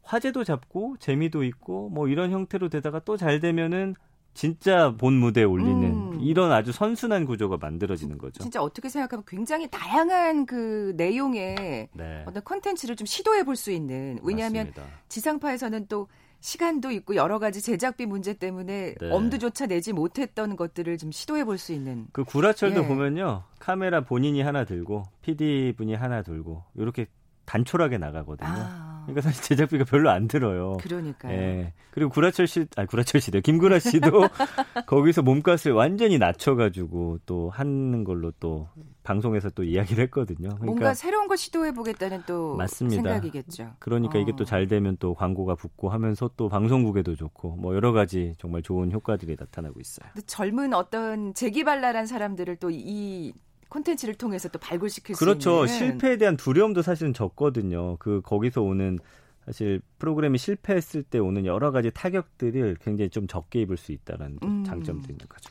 화제도 0.02 0.44
잡고 0.44 0.96
재미도 1.00 1.44
있고 1.44 1.88
뭐 1.88 2.08
이런 2.08 2.30
형태로 2.30 2.68
되다가 2.68 2.98
또 3.00 3.16
잘 3.16 3.40
되면은 3.40 3.94
진짜 4.38 4.94
본 4.96 5.14
무대에 5.14 5.42
올리는 5.42 5.82
음. 5.82 6.20
이런 6.20 6.52
아주 6.52 6.70
선순환 6.70 7.24
구조가 7.24 7.56
만들어지는 7.60 8.18
거죠. 8.18 8.40
진짜 8.40 8.62
어떻게 8.62 8.88
생각하면 8.88 9.24
굉장히 9.26 9.66
다양한 9.68 10.46
그 10.46 10.94
내용의 10.96 11.88
네. 11.92 12.22
어떤 12.24 12.44
컨텐츠를 12.44 12.94
좀 12.94 13.04
시도해 13.04 13.42
볼 13.42 13.56
수 13.56 13.72
있는 13.72 14.20
왜냐하면 14.22 14.66
맞습니다. 14.68 14.84
지상파에서는 15.08 15.86
또 15.88 16.06
시간도 16.38 16.92
있고 16.92 17.16
여러 17.16 17.40
가지 17.40 17.60
제작비 17.60 18.06
문제 18.06 18.32
때문에 18.32 18.94
네. 19.00 19.10
엄두조차 19.10 19.66
내지 19.66 19.92
못했던 19.92 20.54
것들을 20.54 20.96
좀 20.98 21.10
시도해 21.10 21.44
볼 21.44 21.58
수 21.58 21.72
있는. 21.72 22.06
그 22.12 22.22
구라철도 22.22 22.84
예. 22.84 22.86
보면요. 22.86 23.42
카메라 23.58 24.02
본인이 24.02 24.40
하나 24.42 24.64
들고 24.64 25.02
PD 25.22 25.74
분이 25.76 25.94
하나 25.96 26.22
들고 26.22 26.62
이렇게 26.76 27.06
단촐하게 27.44 27.98
나가거든요. 27.98 28.48
아. 28.48 28.87
그러니까 29.08 29.20
사실 29.22 29.42
제작비가 29.42 29.84
별로 29.84 30.10
안 30.10 30.28
들어요. 30.28 30.76
그러니까요. 30.80 31.32
예. 31.32 31.72
그리고 31.90 32.10
구라철 32.10 32.46
씨, 32.46 32.66
아 32.76 32.84
구라철 32.84 33.20
씨도 33.20 33.40
김구라 33.40 33.78
씨도 33.78 34.10
거기서 34.86 35.22
몸값을 35.22 35.72
완전히 35.72 36.18
낮춰가지고 36.18 37.18
또 37.26 37.50
하는 37.50 38.04
걸로 38.04 38.30
또 38.38 38.68
방송에서 39.02 39.48
또 39.50 39.64
이야기를 39.64 40.04
했거든요. 40.04 40.48
그러니까 40.50 40.64
뭔가 40.66 40.94
새로운 40.94 41.26
걸 41.28 41.36
시도해 41.38 41.72
보겠다는 41.72 42.22
또 42.26 42.54
맞습니다. 42.56 43.02
생각이겠죠. 43.02 43.72
그러니까 43.78 44.18
어. 44.18 44.20
이게 44.22 44.32
또 44.36 44.44
잘 44.44 44.66
되면 44.68 44.96
또 44.98 45.14
광고가 45.14 45.54
붙고 45.56 45.88
하면서 45.90 46.30
또 46.36 46.48
방송국에도 46.48 47.16
좋고 47.16 47.56
뭐 47.56 47.74
여러 47.74 47.92
가지 47.92 48.34
정말 48.38 48.62
좋은 48.62 48.92
효과들이 48.92 49.36
나타나고 49.38 49.80
있어요. 49.80 50.08
젊은 50.26 50.74
어떤 50.74 51.34
재기발랄한 51.34 52.06
사람들을 52.06 52.56
또 52.56 52.68
이 52.70 53.32
콘텐츠를 53.68 54.14
통해서 54.14 54.48
또 54.48 54.58
발굴시킬 54.58 55.16
그렇죠. 55.16 55.66
수 55.66 55.74
있는 55.74 55.78
그렇죠. 55.78 55.78
실패에 55.78 56.16
대한 56.16 56.36
두려움도 56.36 56.82
사실은 56.82 57.12
적거든요. 57.12 57.96
그 57.98 58.20
거기서 58.22 58.62
오는 58.62 58.98
사실 59.44 59.80
프로그램이 59.98 60.36
실패했을 60.38 61.02
때 61.02 61.18
오는 61.18 61.46
여러 61.46 61.70
가지 61.70 61.90
타격들을 61.90 62.76
굉장히 62.82 63.08
좀 63.08 63.26
적게 63.26 63.62
입을 63.62 63.76
수 63.76 63.92
있다는 63.92 64.38
음. 64.42 64.64
장점도 64.64 65.06
있는 65.10 65.26
거죠. 65.28 65.50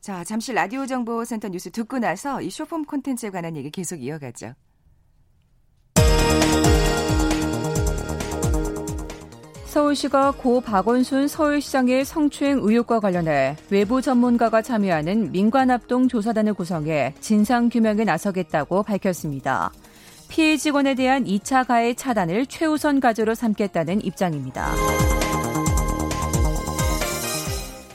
자, 0.00 0.24
잠시 0.24 0.52
라디오 0.52 0.86
정보센터 0.86 1.48
뉴스 1.48 1.70
듣고 1.70 1.98
나서 1.98 2.40
이 2.40 2.50
쇼폼 2.50 2.84
콘텐츠에 2.84 3.30
관한 3.30 3.56
얘기 3.56 3.70
계속 3.70 4.02
이어가죠. 4.02 4.54
서울시가 9.76 10.30
고 10.30 10.62
박원순 10.62 11.28
서울시장의 11.28 12.06
성추행 12.06 12.60
의혹과 12.62 12.98
관련해 12.98 13.56
외부 13.68 14.00
전문가가 14.00 14.62
참여하는 14.62 15.32
민관합동 15.32 16.08
조사단을 16.08 16.54
구성해 16.54 17.12
진상규명에 17.20 18.04
나서겠다고 18.04 18.84
밝혔습니다. 18.84 19.70
피해 20.28 20.56
직원에 20.56 20.94
대한 20.94 21.26
2차 21.26 21.66
가해 21.66 21.92
차단을 21.92 22.46
최우선 22.46 23.00
과제로 23.00 23.34
삼겠다는 23.34 24.02
입장입니다. 24.02 24.72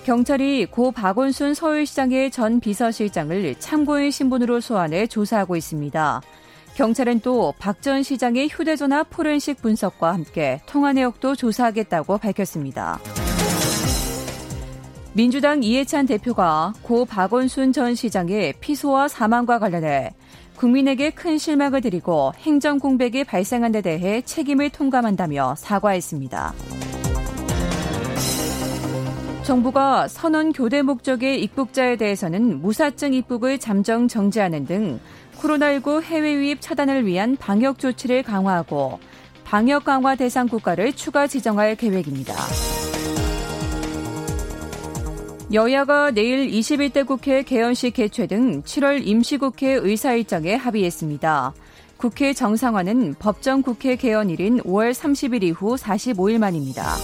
경찰이 0.03 0.67
고 0.67 0.91
박원순 0.91 1.55
서울시장의 1.55 2.29
전 2.29 2.59
비서실장을 2.59 3.55
참고인 3.57 4.11
신분으로 4.11 4.59
소환해 4.61 5.07
조사하고 5.07 5.55
있습니다. 5.55 6.21
경찰은 6.81 7.19
또 7.19 7.53
박 7.59 7.79
전 7.81 8.01
시장의 8.01 8.47
휴대전화 8.47 9.03
포렌식 9.03 9.61
분석과 9.61 10.13
함께 10.13 10.61
통화 10.65 10.93
내역도 10.93 11.35
조사하겠다고 11.35 12.17
밝혔습니다. 12.17 12.99
민주당 15.13 15.61
이해찬 15.61 16.07
대표가 16.07 16.73
고 16.81 17.05
박원순 17.05 17.71
전 17.71 17.93
시장의 17.93 18.55
피소와 18.61 19.09
사망과 19.09 19.59
관련해 19.59 20.15
국민에게 20.55 21.11
큰 21.11 21.37
실망을 21.37 21.81
드리고 21.81 22.33
행정 22.39 22.79
공백이 22.79 23.25
발생한 23.25 23.71
데 23.73 23.81
대해 23.81 24.23
책임을 24.23 24.71
통감한다며 24.71 25.53
사과했습니다. 25.59 26.53
정부가 29.43 30.07
선언 30.07 30.51
교대 30.53 30.81
목적의 30.81 31.43
입국자에 31.43 31.97
대해서는 31.97 32.61
무사증 32.61 33.13
입국을 33.13 33.59
잠정 33.59 34.07
정지하는 34.07 34.65
등 34.65 34.99
코로나19 35.41 36.03
해외 36.03 36.33
유입 36.33 36.61
차단을 36.61 37.05
위한 37.05 37.35
방역 37.35 37.79
조치를 37.79 38.23
강화하고 38.23 38.99
방역 39.43 39.83
강화 39.83 40.15
대상 40.15 40.47
국가를 40.47 40.93
추가 40.93 41.27
지정할 41.27 41.75
계획입니다. 41.75 42.35
여야가 45.51 46.11
내일 46.11 46.49
21대 46.49 47.05
국회 47.05 47.43
개원식 47.43 47.95
개최 47.95 48.27
등 48.27 48.61
7월 48.63 49.05
임시국회 49.05 49.73
의사 49.81 50.13
일정에 50.13 50.55
합의했습니다. 50.55 51.53
국회 51.97 52.33
정상화는 52.33 53.15
법정 53.19 53.61
국회 53.61 53.97
개원일인 53.97 54.59
5월 54.59 54.91
30일 54.93 55.43
이후 55.43 55.75
45일 55.75 56.37
만입니다. 56.39 56.95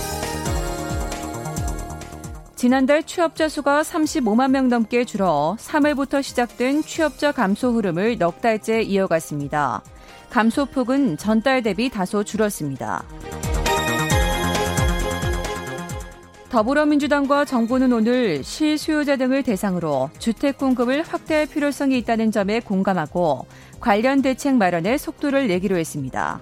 지난달 2.57 3.03
취업자 3.03 3.47
수가 3.47 3.83
35만 3.83 4.49
명 4.49 4.67
넘게 4.67 5.05
줄어 5.05 5.55
3월부터 5.59 6.23
시작된 6.23 6.81
취업자 6.81 7.31
감소 7.31 7.69
흐름을 7.69 8.17
넉 8.17 8.41
달째 8.41 8.81
이어갔습니다. 8.81 9.83
감소폭은 10.31 11.17
전달 11.17 11.61
대비 11.61 11.87
다소 11.91 12.23
줄었습니다. 12.23 13.03
더불어민주당과 16.49 17.45
정부는 17.45 17.93
오늘 17.93 18.43
실수요자 18.43 19.17
등을 19.17 19.43
대상으로 19.43 20.09
주택 20.17 20.57
공급을 20.57 21.03
확대할 21.03 21.45
필요성이 21.45 21.99
있다는 21.99 22.31
점에 22.31 22.61
공감하고 22.61 23.45
관련 23.79 24.23
대책 24.23 24.55
마련에 24.55 24.97
속도를 24.97 25.47
내기로 25.47 25.77
했습니다. 25.77 26.39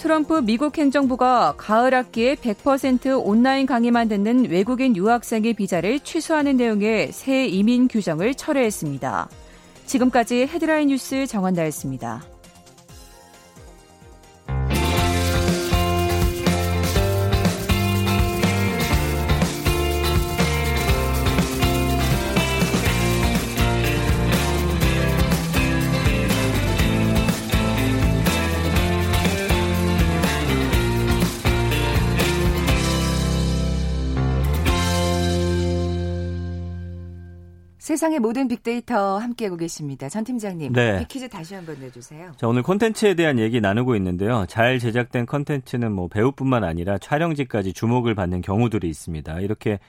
트럼프 0.00 0.40
미국 0.40 0.78
행정부가 0.78 1.52
가을 1.58 1.92
학기에 1.92 2.36
100% 2.36 3.22
온라인 3.22 3.66
강의만 3.66 4.08
듣는 4.08 4.48
외국인 4.48 4.96
유학생의 4.96 5.52
비자를 5.52 6.00
취소하는 6.00 6.56
내용의 6.56 7.12
새 7.12 7.44
이민 7.44 7.86
규정을 7.86 8.34
철회했습니다. 8.34 9.28
지금까지 9.84 10.46
헤드라인 10.46 10.88
뉴스 10.88 11.26
정한다였습니다. 11.26 12.29
세상의 38.00 38.18
모든 38.18 38.48
빅데이터 38.48 39.18
함께하고 39.18 39.58
계십니다. 39.58 40.08
전 40.08 40.24
팀장님, 40.24 40.72
네. 40.72 41.04
퀴즈 41.06 41.28
다시 41.28 41.54
한번 41.54 41.78
내주세요. 41.80 42.32
자, 42.38 42.48
오늘 42.48 42.62
콘텐츠에 42.62 43.12
대한 43.12 43.38
얘기 43.38 43.60
나누고 43.60 43.94
있는데요. 43.96 44.46
잘 44.48 44.78
제작된 44.78 45.26
콘텐츠는 45.26 45.92
뭐 45.92 46.08
배우뿐만 46.08 46.64
아니라 46.64 46.96
촬영지까지 46.96 47.74
주목을 47.74 48.14
받는 48.14 48.40
경우들이 48.40 48.88
있습니다. 48.88 49.40
이렇게 49.40 49.80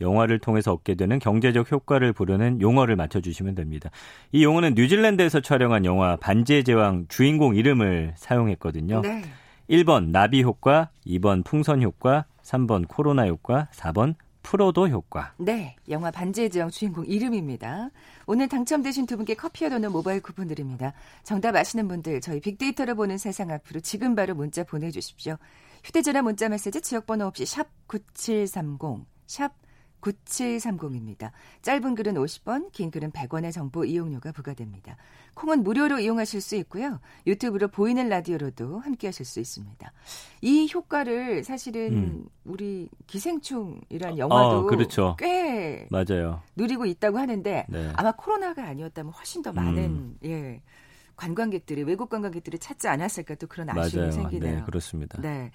영화를 0.00 0.40
통해서 0.40 0.72
얻게 0.72 0.96
되는 0.96 1.20
경제적 1.20 1.70
효과를 1.70 2.12
부르는 2.12 2.60
용어를 2.60 2.96
맞춰주시면 2.96 3.54
됩니다. 3.54 3.90
이 4.32 4.42
용어는 4.42 4.74
뉴질랜드에서 4.74 5.38
촬영한 5.38 5.84
영화 5.84 6.16
반지의 6.16 6.64
제왕 6.64 7.06
주인공 7.08 7.54
이름을 7.54 8.14
사용했거든요. 8.16 9.02
네. 9.02 9.22
1번 9.70 10.10
나비 10.10 10.42
효과, 10.42 10.90
2번 11.06 11.44
풍선 11.44 11.82
효과, 11.82 12.24
3번 12.42 12.88
코로나 12.88 13.28
효과, 13.28 13.68
4번 13.72 14.16
프로도 14.50 14.88
효과. 14.88 15.32
네, 15.36 15.76
영화 15.88 16.10
반지의 16.10 16.50
제왕 16.50 16.70
주인공 16.70 17.06
이름입니다. 17.06 17.90
오늘 18.26 18.48
당첨되신 18.48 19.06
두 19.06 19.16
분께 19.16 19.34
커피와 19.34 19.70
도는 19.70 19.92
모바일 19.92 20.20
쿠폰 20.20 20.48
드립니다. 20.48 20.92
정답 21.22 21.54
아시는 21.54 21.86
분들 21.86 22.20
저희 22.20 22.40
빅데이터를 22.40 22.96
보는 22.96 23.16
세상 23.16 23.52
앞으로 23.52 23.78
지금 23.78 24.16
바로 24.16 24.34
문자 24.34 24.64
보내주십시오. 24.64 25.36
휴대전화 25.84 26.22
문자 26.22 26.48
메시지 26.48 26.80
지역번호 26.80 27.26
없이 27.26 27.46
샵 27.46 27.68
9730, 27.86 29.06
샵 29.28 29.52
9730입니다. 30.00 31.30
짧은 31.62 31.94
글은 31.94 32.14
50원, 32.14 32.72
긴 32.72 32.90
글은 32.90 33.12
100원의 33.12 33.52
정보 33.52 33.84
이용료가 33.84 34.32
부과됩니다. 34.32 34.96
콩은 35.34 35.62
무료로 35.62 36.00
이용하실 36.00 36.40
수 36.40 36.56
있고요. 36.56 37.00
유튜브로 37.26 37.68
보이는 37.68 38.08
라디오로도 38.08 38.80
함께 38.80 39.08
하실 39.08 39.24
수 39.24 39.40
있습니다. 39.40 39.92
이 40.42 40.70
효과를 40.72 41.44
사실은 41.44 41.92
음. 41.92 42.28
우리 42.44 42.88
기생충이란 43.06 44.14
어, 44.14 44.18
영화도 44.18 44.58
어, 44.58 44.66
그렇죠. 44.66 45.16
꽤 45.18 45.86
맞아요. 45.90 46.42
누리고 46.56 46.86
있다고 46.86 47.18
하는데 47.18 47.66
네. 47.68 47.92
아마 47.94 48.12
코로나가 48.12 48.64
아니었다면 48.64 49.12
훨씬 49.12 49.42
더 49.42 49.52
많은 49.52 49.78
음. 49.78 50.18
예. 50.24 50.62
관광객들이 51.16 51.82
외국 51.82 52.08
관광객들이 52.08 52.58
찾지 52.58 52.88
않았을까 52.88 53.34
또 53.34 53.46
그런 53.46 53.68
아쉬움이 53.68 54.06
맞아요. 54.06 54.10
생기네요. 54.12 54.56
네, 54.56 54.62
그렇습니다. 54.64 55.20
네. 55.20 55.50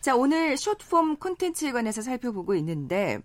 자, 0.00 0.14
오늘 0.14 0.56
숏폼 0.56 1.16
콘텐츠에 1.16 1.72
관해서 1.72 2.02
살펴보고 2.02 2.54
있는데, 2.56 3.18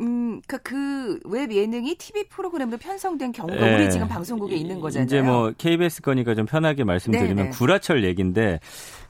음, 0.00 0.40
그, 0.46 1.18
웹 1.24 1.52
예능이 1.52 1.96
TV 1.96 2.28
프로그램으로 2.28 2.78
편성된 2.78 3.32
경우가 3.32 3.58
네. 3.58 3.76
우리 3.76 3.90
지금 3.90 4.06
방송국에 4.06 4.54
있는 4.54 4.80
거잖아요. 4.80 5.06
이제 5.06 5.22
뭐 5.22 5.52
KBS 5.56 6.02
거니까 6.02 6.34
좀 6.34 6.46
편하게 6.46 6.84
말씀드리면 6.84 7.36
네네. 7.36 7.50
네. 7.50 7.56
구라철 7.56 8.04
얘기인데, 8.04 8.60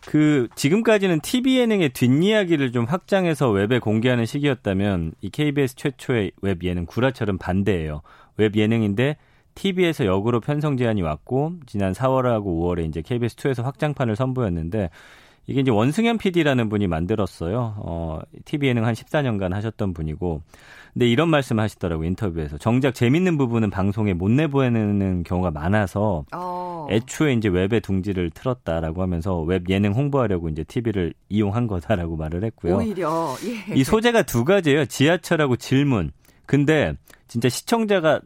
그, 0.07 0.49
지금까지는 0.55 1.21
TV 1.21 1.59
예능의 1.59 1.91
뒷이야기를 1.91 2.73
좀 2.73 2.85
확장해서 2.87 3.51
웹에 3.51 3.79
공개하는 3.79 4.25
시기였다면, 4.25 5.13
이 5.21 5.31
KBS 5.31 5.75
최초의 5.75 6.33
웹 6.41 6.65
예능 6.65 6.87
구라철은 6.87 7.39
반대예요. 7.39 8.03
웹 8.37 8.57
예능인데, 8.57 9.17
TV에서 9.55 10.07
역으로 10.07 10.41
편성 10.41 10.77
제안이 10.77 11.03
왔고, 11.03 11.55
지난 11.67 11.93
4월하고 11.93 12.45
5월에 12.45 12.89
이제 12.89 13.03
KBS2에서 13.03 13.65
확장판을 13.65 14.17
선보였는데, 14.17 14.89
이게 15.49 15.63
이제 15.63 15.71
원승연 15.71 16.19
PD라는 16.19 16.69
분이 16.69 16.87
만들었어요. 16.89 17.75
어, 17.79 18.21
TV 18.45 18.69
예능 18.69 18.85
한 18.85 18.93
14년간 18.93 19.53
하셨던 19.53 19.95
분이고. 19.95 20.43
근데 20.93 21.09
이런 21.09 21.31
말씀 21.31 21.59
하시더라고 21.59 22.05
인터뷰에서. 22.05 22.59
정작 22.59 22.95
재밌는 22.95 23.39
부분은 23.39 23.71
방송에 23.71 24.13
못 24.13 24.31
내보내는 24.31 25.23
경우가 25.23 25.51
많아서 25.51 26.27
어. 26.35 26.87
애초에 26.91 27.33
이제 27.33 27.49
웹에 27.49 27.81
둥지를 27.81 28.31
틀었다라고 28.31 29.01
하면서 29.01 29.41
웹 29.41 29.71
예능 29.71 29.95
홍보하려고 29.95 30.51
이제 30.51 30.65
TV를 30.65 31.15
이용한 31.31 31.67
거다라고 31.67 32.17
말을 32.17 32.45
했고요. 32.45 32.77
오히려 32.77 33.35
예. 33.45 33.75
이 33.75 33.85
소재가 33.85 34.25
두 34.25 34.45
가지예요. 34.45 34.85
지하철하고 34.85 35.57
질문. 35.57 36.11
근데 36.45 36.93
진짜 37.27 37.49
시청자가 37.49 38.21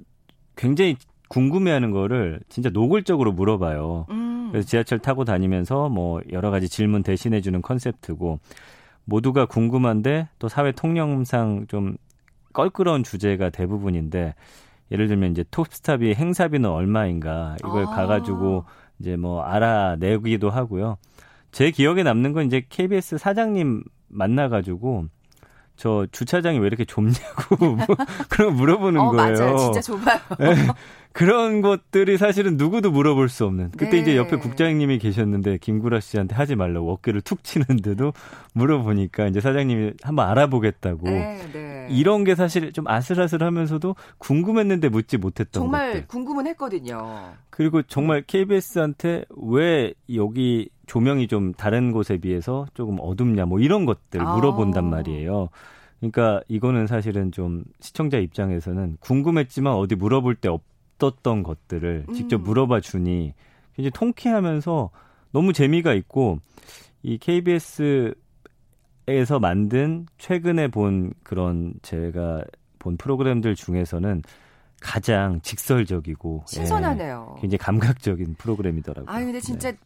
굉장히 0.56 0.96
궁금해하는 1.32 1.92
거를 1.92 2.40
진짜 2.50 2.68
노골적으로 2.68 3.32
물어봐요. 3.32 4.06
음. 4.10 4.48
그래서 4.50 4.68
지하철 4.68 4.98
타고 4.98 5.24
다니면서 5.24 5.88
뭐 5.88 6.20
여러 6.30 6.50
가지 6.50 6.68
질문 6.68 7.02
대신해주는 7.02 7.62
컨셉트고 7.62 8.38
모두가 9.06 9.46
궁금한데 9.46 10.28
또 10.38 10.48
사회 10.50 10.72
통념상 10.72 11.64
좀 11.68 11.96
껄끄러운 12.52 13.02
주제가 13.02 13.48
대부분인데 13.48 14.34
예를 14.90 15.08
들면 15.08 15.30
이제 15.30 15.42
톱스탑이 15.50 16.14
행사비는 16.14 16.68
얼마인가 16.68 17.56
이걸 17.60 17.84
아. 17.84 17.86
가가지고 17.86 18.66
이제 18.98 19.16
뭐 19.16 19.40
알아내기도 19.40 20.50
하고요. 20.50 20.98
제 21.50 21.70
기억에 21.70 22.02
남는 22.02 22.34
건 22.34 22.44
이제 22.44 22.62
KBS 22.68 23.16
사장님 23.16 23.84
만나가지고 24.08 25.06
저 25.76 26.06
주차장이 26.12 26.58
왜 26.58 26.66
이렇게 26.66 26.84
좁냐고 26.84 27.16
그런 28.28 28.54
물어보는 28.54 29.00
어, 29.00 29.10
거예요. 29.10 29.38
맞아요. 29.38 29.56
진짜 29.56 29.80
좁아요. 29.80 30.20
네. 30.38 30.54
그런 31.12 31.60
것들이 31.60 32.16
사실은 32.18 32.56
누구도 32.56 32.90
물어볼 32.90 33.28
수 33.28 33.44
없는. 33.44 33.72
그때 33.72 33.90
네. 33.90 33.98
이제 33.98 34.16
옆에 34.16 34.36
국장님이 34.36 34.98
계셨는데 34.98 35.58
김구라 35.58 36.00
씨한테 36.00 36.34
하지 36.34 36.56
말라고 36.56 36.92
어깨를 36.92 37.20
툭 37.20 37.44
치는데도 37.44 38.12
물어보니까 38.54 39.26
이제 39.26 39.40
사장님이 39.40 39.92
한번 40.02 40.28
알아보겠다고. 40.28 41.08
네, 41.08 41.40
네. 41.52 41.86
이런 41.90 42.24
게 42.24 42.34
사실 42.34 42.72
좀 42.72 42.86
아슬아슬하면서도 42.88 43.94
궁금했는데 44.18 44.88
묻지 44.88 45.18
못했던 45.18 45.62
정말 45.62 45.92
것들. 45.92 46.06
궁금은 46.06 46.46
했거든요. 46.48 47.32
그리고 47.50 47.82
정말 47.82 48.22
KBS한테 48.26 49.24
왜 49.36 49.92
여기 50.14 50.70
조명이 50.86 51.28
좀 51.28 51.52
다른 51.52 51.92
곳에 51.92 52.16
비해서 52.18 52.66
조금 52.74 52.96
어둡냐 53.00 53.46
뭐 53.46 53.60
이런 53.60 53.84
것들 53.84 54.20
아. 54.20 54.34
물어본단 54.34 54.88
말이에요. 54.88 55.48
그러니까 56.00 56.42
이거는 56.48 56.86
사실은 56.86 57.30
좀 57.30 57.64
시청자 57.80 58.18
입장에서는 58.18 58.96
궁금했지만 59.00 59.74
어디 59.74 59.94
물어볼 59.94 60.36
데 60.36 60.48
없. 60.48 60.62
없었던 61.02 61.42
것들을 61.42 62.06
직접 62.14 62.40
음. 62.40 62.44
물어봐 62.44 62.80
주니 62.80 63.34
굉장히 63.74 63.90
통쾌하면서 63.92 64.90
너무 65.32 65.52
재미가 65.52 65.94
있고 65.94 66.38
이 67.02 67.18
KBS에서 67.18 68.14
만든 69.40 70.06
최근에 70.18 70.68
본 70.68 71.12
그런 71.22 71.74
제가 71.82 72.44
본 72.78 72.96
프로그램들 72.96 73.54
중에서는 73.54 74.22
가장 74.80 75.40
직설적이고 75.42 76.44
신선하네요. 76.46 77.34
예, 77.36 77.40
굉장히 77.40 77.58
감각적인 77.58 78.34
프로그램이더라고요. 78.34 79.14
아 79.14 79.20
근데 79.20 79.40
진짜 79.40 79.70
네. 79.70 79.78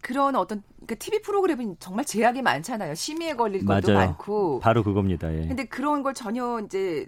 그런 0.00 0.36
어떤 0.36 0.62
그러니까 0.76 0.94
TV 0.96 1.20
프로그램은 1.20 1.76
정말 1.80 2.04
제약이 2.04 2.42
많잖아요. 2.42 2.94
심의에 2.94 3.34
걸릴 3.34 3.64
것도 3.64 3.92
맞아요. 3.92 4.06
많고. 4.06 4.60
바로 4.60 4.84
그겁니다. 4.84 5.32
예. 5.34 5.48
근데 5.48 5.64
그런 5.64 6.04
걸 6.04 6.14
전혀 6.14 6.60
이제 6.64 7.06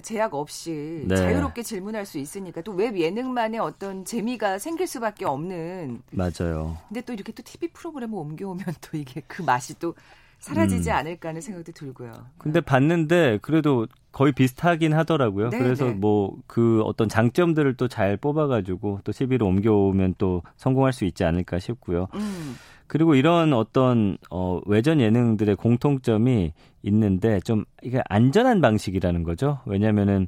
제약 0.00 0.34
없이 0.34 1.04
네. 1.06 1.16
자유롭게 1.16 1.62
질문할 1.62 2.06
수 2.06 2.18
있으니까 2.18 2.62
또 2.62 2.72
웹 2.72 2.98
예능만의 2.98 3.60
어떤 3.60 4.04
재미가 4.04 4.58
생길 4.58 4.86
수밖에 4.86 5.24
없는 5.24 6.02
맞아요. 6.12 6.78
근데 6.88 7.00
또 7.02 7.12
이렇게 7.12 7.32
또 7.32 7.42
TV 7.42 7.68
프로그램을 7.68 8.16
옮겨오면 8.18 8.64
또 8.80 8.96
이게 8.96 9.22
그 9.26 9.42
맛이 9.42 9.78
또 9.78 9.94
사라지지 10.38 10.88
음. 10.90 10.94
않을까 10.94 11.28
하는 11.28 11.42
생각도 11.42 11.72
들고요. 11.72 12.12
근데 12.38 12.62
봤는데 12.62 13.38
그래도 13.42 13.86
거의 14.10 14.32
비슷하긴 14.32 14.94
하더라고요. 14.94 15.50
네, 15.50 15.58
그래서 15.58 15.84
네. 15.86 15.92
뭐그 15.92 16.82
어떤 16.84 17.08
장점들을 17.08 17.74
또 17.76 17.88
잘 17.88 18.16
뽑아가지고 18.16 19.00
또 19.04 19.12
TV로 19.12 19.46
옮겨오면 19.46 20.14
또 20.16 20.42
성공할 20.56 20.92
수 20.94 21.04
있지 21.04 21.24
않을까 21.24 21.58
싶고요. 21.58 22.06
음. 22.14 22.56
그리고 22.90 23.14
이런 23.14 23.52
어떤 23.52 24.18
어 24.30 24.60
외전 24.66 25.00
예능들의 25.00 25.54
공통점이 25.54 26.52
있는데 26.82 27.38
좀 27.38 27.64
이게 27.84 28.02
안전한 28.08 28.60
방식이라는 28.60 29.22
거죠. 29.22 29.60
왜냐면은 29.64 30.26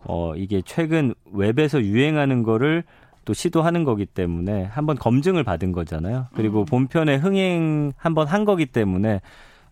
어 0.00 0.34
이게 0.34 0.60
최근 0.64 1.14
웹에서 1.32 1.80
유행하는 1.84 2.42
거를 2.42 2.82
또 3.24 3.32
시도하는 3.32 3.84
거기 3.84 4.06
때문에 4.06 4.64
한번 4.64 4.96
검증을 4.96 5.44
받은 5.44 5.70
거잖아요. 5.70 6.26
그리고 6.34 6.62
음. 6.62 6.64
본편에 6.64 7.14
흥행 7.14 7.92
한번 7.96 8.26
한 8.26 8.44
거기 8.44 8.66
때문에 8.66 9.20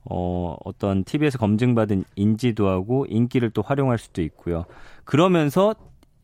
어 0.04 0.54
어떤 0.64 1.02
TV에서 1.02 1.38
검증받은 1.38 2.04
인지도하고 2.14 3.06
인기를 3.08 3.50
또 3.50 3.62
활용할 3.62 3.98
수도 3.98 4.22
있고요. 4.22 4.64
그러면서 5.02 5.74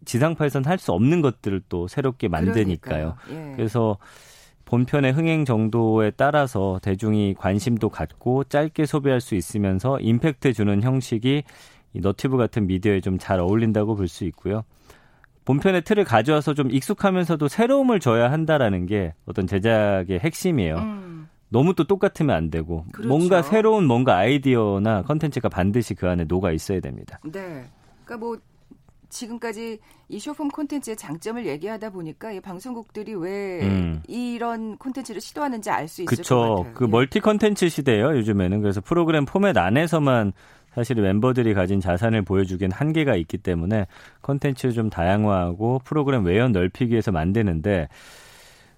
지상파에서는 0.05 0.70
할 0.70 0.79
수 0.79 0.92
없는 0.92 1.22
것들을 1.22 1.62
또 1.68 1.88
새롭게 1.88 2.29
만드니까요. 2.29 3.16
예. 3.31 3.53
그래서 3.57 3.96
본편의 4.75 5.13
흥행 5.13 5.45
정도에 5.45 6.11
따라서 6.11 6.81
대중이 6.83 7.35
관심도 7.39 7.91
갖고 7.91 8.43
짧게 8.43 8.87
소비할 8.87 9.21
수 9.21 9.37
있으면서 9.37 10.01
임팩트 10.01 10.53
주는 10.53 10.83
형식이 10.83 11.45
이 11.93 12.01
너튜브 12.01 12.37
같은 12.37 12.67
미디어에 12.67 13.01
좀 13.01 13.19
잘 13.19 13.39
어울린다고 13.39 13.95
볼 13.95 14.09
수 14.09 14.25
있고요. 14.25 14.65
본편의 15.45 15.83
틀을 15.83 16.03
가져와서 16.03 16.55
좀 16.55 16.73
익숙하면서도 16.73 17.47
새로움을 17.47 18.01
줘야 18.01 18.33
한다라는 18.33 18.87
게 18.87 19.15
어떤 19.27 19.47
제작의 19.47 20.19
핵심이에요. 20.19 20.75
음. 20.79 21.29
너무 21.51 21.75
또 21.75 21.85
똑같으면 21.85 22.35
안 22.35 22.51
되고 22.51 22.85
그렇죠. 22.91 23.09
뭔가 23.09 23.43
새로운 23.43 23.85
뭔가 23.87 24.17
아이디어나 24.17 25.03
컨텐츠가 25.03 25.51
반드시 25.51 25.95
그 25.95 26.09
안에 26.09 26.25
녹아 26.25 26.51
있어야 26.51 26.81
됩니다. 26.81 27.21
네. 27.23 27.65
그러니까 28.05 28.27
뭐 28.27 28.37
지금까지 29.14 29.79
이 30.09 30.18
쇼폼 30.18 30.48
콘텐츠의 30.48 30.96
장점을 30.96 31.46
얘기하다 31.46 31.90
보니까 31.90 32.33
이 32.33 32.40
방송국들이 32.40 33.14
왜 33.14 33.61
음. 33.62 34.03
이런 34.09 34.77
콘텐츠를 34.77 35.20
시도하는지 35.20 35.70
알 35.70 35.88
수 35.88 36.03
있을 36.03 36.16
그쵸. 36.16 36.37
것 36.37 36.55
같아요. 36.57 36.74
그 36.74 36.85
예. 36.85 36.88
멀티 36.88 37.20
콘텐츠 37.20 37.68
시대예요, 37.68 38.16
요즘에는. 38.16 38.61
그래서 38.61 38.81
프로그램 38.81 39.24
포맷 39.24 39.57
안에서만 39.57 40.33
사실 40.74 40.96
멤버들이 40.96 41.55
가진 41.55 41.81
자산을 41.81 42.22
보여주기엔 42.22 42.72
한계가 42.72 43.14
있기 43.16 43.38
때문에 43.38 43.87
콘텐츠 44.22 44.72
좀 44.72 44.90
다양화하고 44.90 45.83
프로그램 45.85 46.24
외연 46.24 46.50
넓히기 46.50 46.90
위해서 46.90 47.12
만드는데 47.12 47.88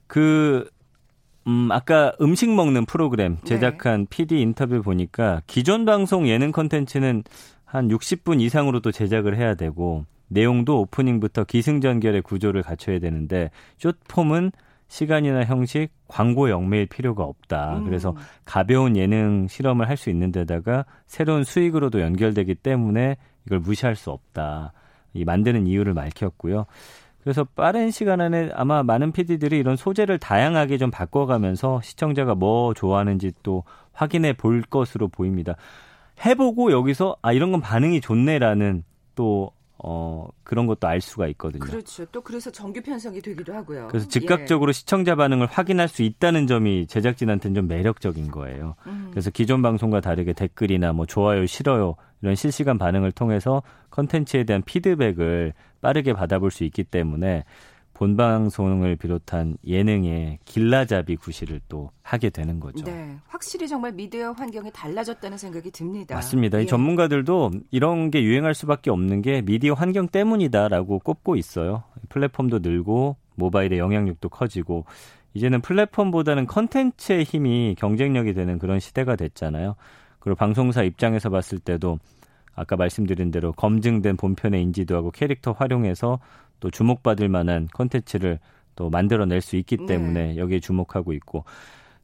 그 0.06 0.68
음, 1.46 1.70
아까 1.70 2.12
음식 2.20 2.52
먹는 2.52 2.84
프로그램 2.84 3.36
네. 3.36 3.44
제작한 3.44 4.00
네. 4.00 4.06
PD 4.10 4.40
인터뷰 4.42 4.82
보니까 4.82 5.40
기존 5.46 5.84
방송 5.86 6.28
예능 6.28 6.52
콘텐츠는 6.52 7.22
한 7.64 7.88
60분 7.88 8.40
이상으로도 8.40 8.92
제작을 8.92 9.36
해야 9.36 9.54
되고 9.54 10.04
내용도 10.28 10.80
오프닝부터 10.82 11.44
기승전결의 11.44 12.22
구조를 12.22 12.62
갖춰야 12.62 12.98
되는데 12.98 13.50
숏폼은 13.78 14.52
시간이나 14.88 15.44
형식, 15.44 15.88
광고 16.06 16.48
영매일 16.48 16.86
필요가 16.86 17.24
없다. 17.24 17.78
음. 17.78 17.84
그래서 17.84 18.14
가벼운 18.44 18.96
예능 18.96 19.48
실험을 19.48 19.88
할 19.88 19.96
수 19.96 20.10
있는 20.10 20.30
데다가 20.30 20.84
새로운 21.06 21.42
수익으로도 21.42 22.00
연결되기 22.00 22.54
때문에 22.54 23.16
이걸 23.46 23.58
무시할 23.60 23.96
수 23.96 24.10
없다. 24.10 24.72
이 25.14 25.24
만드는 25.24 25.66
이유를 25.66 25.94
밝혔고요. 25.94 26.66
그래서 27.22 27.42
빠른 27.42 27.90
시간 27.90 28.20
안에 28.20 28.50
아마 28.54 28.84
많은 28.84 29.10
PD들이 29.10 29.58
이런 29.58 29.74
소재를 29.74 30.18
다양하게 30.18 30.78
좀 30.78 30.92
바꿔가면서 30.92 31.80
시청자가 31.82 32.36
뭐 32.36 32.72
좋아하는지 32.72 33.32
또 33.42 33.64
확인해 33.92 34.32
볼 34.34 34.62
것으로 34.62 35.08
보입니다. 35.08 35.56
해보고 36.24 36.70
여기서 36.70 37.16
아 37.22 37.32
이런 37.32 37.50
건 37.50 37.60
반응이 37.60 38.00
좋네라는 38.00 38.84
또 39.16 39.50
어, 39.78 40.15
그런 40.46 40.66
것도 40.66 40.86
알 40.86 41.00
수가 41.00 41.26
있거든요. 41.28 41.64
그렇죠. 41.64 42.06
또 42.06 42.20
그래서 42.20 42.50
정규 42.50 42.80
편성이 42.80 43.20
되기도 43.20 43.52
하고요. 43.52 43.88
그래서 43.88 44.06
즉각적으로 44.08 44.68
예. 44.68 44.72
시청자 44.72 45.16
반응을 45.16 45.48
확인할 45.48 45.88
수 45.88 46.02
있다는 46.02 46.46
점이 46.46 46.86
제작진한테는 46.86 47.54
좀 47.54 47.66
매력적인 47.66 48.30
거예요. 48.30 48.76
음. 48.86 49.08
그래서 49.10 49.30
기존 49.30 49.60
방송과 49.60 50.00
다르게 50.00 50.32
댓글이나 50.32 50.92
뭐 50.92 51.04
좋아요, 51.04 51.46
싫어요 51.46 51.96
이런 52.22 52.36
실시간 52.36 52.78
반응을 52.78 53.10
통해서 53.10 53.62
컨텐츠에 53.90 54.44
대한 54.44 54.62
피드백을 54.62 55.52
빠르게 55.80 56.12
받아볼 56.12 56.52
수 56.52 56.62
있기 56.62 56.84
때문에 56.84 57.44
본방송을 57.96 58.96
비롯한 58.96 59.56
예능의 59.66 60.38
길라잡이 60.44 61.16
구실을 61.16 61.60
또 61.66 61.90
하게 62.02 62.28
되는 62.28 62.60
거죠. 62.60 62.84
네, 62.84 63.16
확실히 63.26 63.66
정말 63.66 63.92
미디어 63.92 64.32
환경이 64.32 64.70
달라졌다는 64.70 65.38
생각이 65.38 65.70
듭니다. 65.70 66.14
맞습니다. 66.14 66.58
예. 66.58 66.64
이 66.64 66.66
전문가들도 66.66 67.52
이런 67.70 68.10
게 68.10 68.22
유행할 68.22 68.54
수밖에 68.54 68.90
없는 68.90 69.22
게 69.22 69.40
미디어 69.40 69.72
환경 69.72 70.08
때문이다라고 70.08 70.98
꼽고 70.98 71.36
있어요. 71.36 71.84
플랫폼도 72.10 72.58
늘고 72.58 73.16
모바일의 73.36 73.78
영향력도 73.78 74.28
커지고 74.28 74.84
이제는 75.32 75.62
플랫폼보다는 75.62 76.46
컨텐츠의 76.46 77.24
힘이 77.24 77.76
경쟁력이 77.78 78.34
되는 78.34 78.58
그런 78.58 78.78
시대가 78.78 79.16
됐잖아요. 79.16 79.74
그리고 80.18 80.36
방송사 80.36 80.82
입장에서 80.82 81.30
봤을 81.30 81.58
때도 81.58 81.98
아까 82.54 82.76
말씀드린 82.76 83.30
대로 83.30 83.52
검증된 83.52 84.16
본편의 84.16 84.60
인지도하고 84.62 85.12
캐릭터 85.12 85.52
활용해서 85.52 86.18
또 86.60 86.70
주목받을 86.70 87.28
만한 87.28 87.68
콘텐츠를 87.68 88.38
또 88.74 88.90
만들어낼 88.90 89.40
수 89.40 89.56
있기 89.56 89.78
네. 89.78 89.86
때문에 89.86 90.34
네. 90.34 90.36
여기에 90.36 90.60
주목하고 90.60 91.12
있고 91.12 91.44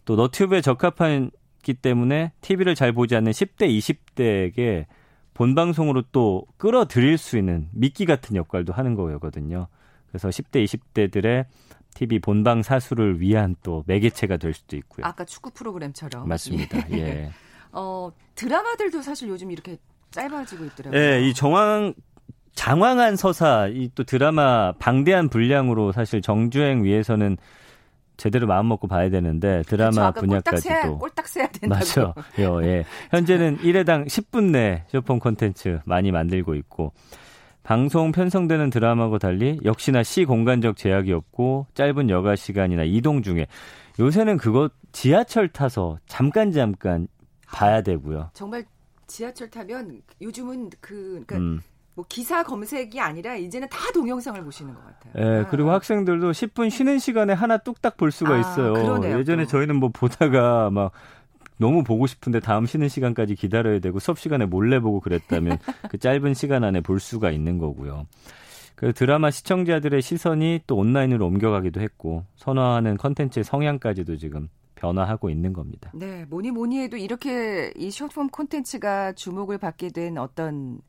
또 0.05 0.17
너튜브에 0.17 0.61
적합한 0.61 1.31
있기 1.63 1.75
때문에 1.75 2.33
TV를 2.41 2.75
잘 2.75 2.93
보지 2.93 3.17
않는 3.17 3.33
10대, 3.33 3.69
20대에게 4.17 4.87
본방송으로 5.35 6.03
또 6.13 6.47
끌어들일 6.59 7.17
수 7.17 7.39
있는 7.39 7.69
미끼 7.73 8.05
같은 8.05 8.37
역할도 8.37 8.73
하는 8.73 8.95
거거든요. 8.95 9.69
그래서 10.09 10.29
10대, 10.29 10.63
20대들의 10.65 11.47
TV 11.95 12.19
본방 12.19 12.63
사수를 12.63 13.21
위한 13.21 13.57
또 13.63 13.85
매개체가 13.87 14.37
될 14.37 14.53
수도 14.53 14.77
있고요. 14.77 15.07
아까 15.07 15.25
축구 15.25 15.51
프로그램처럼. 15.51 16.29
맞습니다. 16.29 16.91
예. 16.91 17.31
어, 17.73 18.11
드라마들도 18.35 19.01
사실 19.01 19.29
요즘 19.29 19.51
이렇게 19.51 19.79
짧아지고 20.11 20.65
있더라고요. 20.67 21.01
예, 21.01 21.23
이 21.23 21.33
정황 21.33 21.95
장황한 22.55 23.17
서사, 23.17 23.69
이 23.69 23.91
또 23.95 24.05
드라마 24.05 24.73
방대한 24.79 25.29
분량으로 25.29 25.93
사실 25.93 26.21
정주행 26.23 26.85
위해서는 26.85 27.37
제대로 28.17 28.47
마음 28.47 28.69
먹고 28.69 28.87
봐야 28.87 29.09
되는데 29.11 29.63
드라마 29.67 30.13
그렇죠, 30.13 30.21
분야까지도 30.27 30.99
꼴딱 30.99 31.27
세야 31.27 31.47
된다고. 31.49 31.75
맞죠. 31.75 32.15
예. 32.65 32.85
현재는 33.11 33.59
1회당 33.59 34.07
10분 34.07 34.51
내 34.53 34.85
쇼폰 34.89 35.19
콘텐츠 35.19 35.81
많이 35.87 36.13
만들고 36.13 36.55
있고 36.55 36.93
방송 37.65 38.13
편성되는 38.13 38.71
드라마와 38.71 39.19
달리 39.19 39.59
역시나 39.65 40.03
시 40.03 40.25
공간적 40.25 40.77
제약이 40.77 41.13
없고 41.13 41.67
짧은 41.75 42.11
여가 42.11 42.37
시간이나 42.37 42.85
이동 42.85 43.23
중에 43.23 43.47
요새는 43.99 44.37
그거 44.37 44.69
지하철 44.93 45.49
타서 45.49 45.99
잠깐 46.07 46.53
잠깐 46.53 47.09
봐야 47.47 47.83
되고요. 47.83 48.31
정말 48.35 48.65
지하철 49.07 49.51
타면 49.51 50.01
요즘은 50.21 50.71
그 50.81 51.23
그러니까 51.27 51.37
음. 51.39 51.61
뭐 51.95 52.05
기사 52.09 52.43
검색이 52.43 53.01
아니라 53.01 53.37
이제는 53.37 53.69
다 53.69 53.79
동영상을 53.93 54.43
보시는 54.43 54.75
것 54.75 54.81
같아요. 54.85 55.13
예, 55.19 55.41
아. 55.41 55.47
그리고 55.49 55.71
학생들도 55.71 56.31
10분 56.31 56.71
쉬는 56.71 56.99
시간에 56.99 57.33
하나 57.33 57.59
뚝딱 57.59 57.97
볼 57.97 58.11
수가 58.11 58.35
아, 58.35 58.39
있어요. 58.39 58.73
그러네요, 58.73 59.19
예전에 59.19 59.45
또. 59.45 59.51
저희는 59.51 59.77
뭐 59.77 59.91
보다가 59.91 60.71
막 60.71 60.93
너무 61.59 61.85
보고 61.85 62.07
싶은데 62.07 62.41
다음 62.41 62.67
쉬는 62.67 62.89
시간까지 62.89 63.35
기다려야 63.35 63.79
되고 63.79 63.99
수업 63.99 64.19
시간에 64.19 64.47
몰래 64.47 64.81
보고 64.81 65.01
그랬다면 65.01 65.59
그 65.91 65.99
짧은 65.99 66.35
시간 66.35 66.65
안에 66.65 66.81
볼 66.81 66.99
수가 66.99 67.31
있는 67.31 67.59
거고요. 67.59 68.07
그 68.75 68.93
드라마 68.93 69.31
시청자들의 69.31 70.03
시선이 70.03 70.63
또 70.67 70.77
온라인으로 70.77 71.27
옮겨가기도 71.27 71.81
했고 71.81 72.25
선호하는 72.37 72.97
컨텐츠의 72.97 73.45
성향까지도 73.45 74.17
지금 74.17 74.49
변화하고 74.75 75.31
있는 75.31 75.53
겁니다. 75.53 75.93
네, 75.95 76.25
뭐니 76.25 76.51
뭐니 76.51 76.81
해도 76.81 76.97
이렇게 76.97 77.73
이 77.77 77.93
숏폼 77.93 78.31
콘텐츠가 78.31 79.13
주목을 79.13 79.59
받게 79.59 79.91
된 79.91 80.19
어떤 80.19 80.81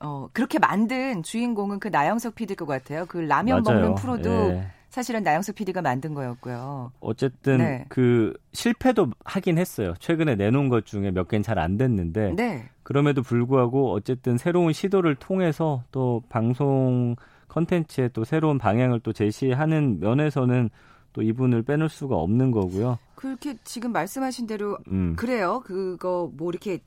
어, 0.00 0.28
그렇게 0.32 0.58
만든 0.58 1.22
주인공은 1.22 1.78
그 1.78 1.88
나영석 1.88 2.34
PD일 2.34 2.56
것 2.56 2.66
같아요. 2.66 3.04
그 3.06 3.18
라면 3.18 3.62
맞아요. 3.62 3.80
먹는 3.80 3.94
프로도 3.96 4.30
예. 4.30 4.66
사실은 4.88 5.22
나영석 5.22 5.54
PD가 5.54 5.82
만든 5.82 6.14
거였고요. 6.14 6.90
어쨌든 7.00 7.58
네. 7.58 7.84
그 7.88 8.32
실패도 8.52 9.10
하긴 9.24 9.58
했어요. 9.58 9.94
최근에 10.00 10.34
내놓은 10.34 10.68
것 10.68 10.84
중에 10.86 11.10
몇 11.12 11.28
개는 11.28 11.42
잘 11.42 11.58
안 11.58 11.76
됐는데 11.76 12.32
네. 12.34 12.68
그럼에도 12.82 13.22
불구하고 13.22 13.92
어쨌든 13.92 14.36
새로운 14.38 14.72
시도를 14.72 15.14
통해서 15.14 15.84
또 15.92 16.22
방송 16.28 17.14
컨텐츠에 17.48 18.08
또 18.08 18.24
새로운 18.24 18.58
방향을 18.58 19.00
또 19.00 19.12
제시하는 19.12 20.00
면에서는 20.00 20.70
또 21.12 21.22
이분을 21.22 21.62
빼놓을 21.62 21.88
수가 21.88 22.16
없는 22.16 22.50
거고요. 22.52 22.98
그렇게 23.16 23.56
지금 23.64 23.92
말씀하신 23.92 24.46
대로 24.46 24.78
음. 24.90 25.14
그래요. 25.16 25.60
그거 25.64 26.30
뭐 26.36 26.50
이렇게 26.50 26.78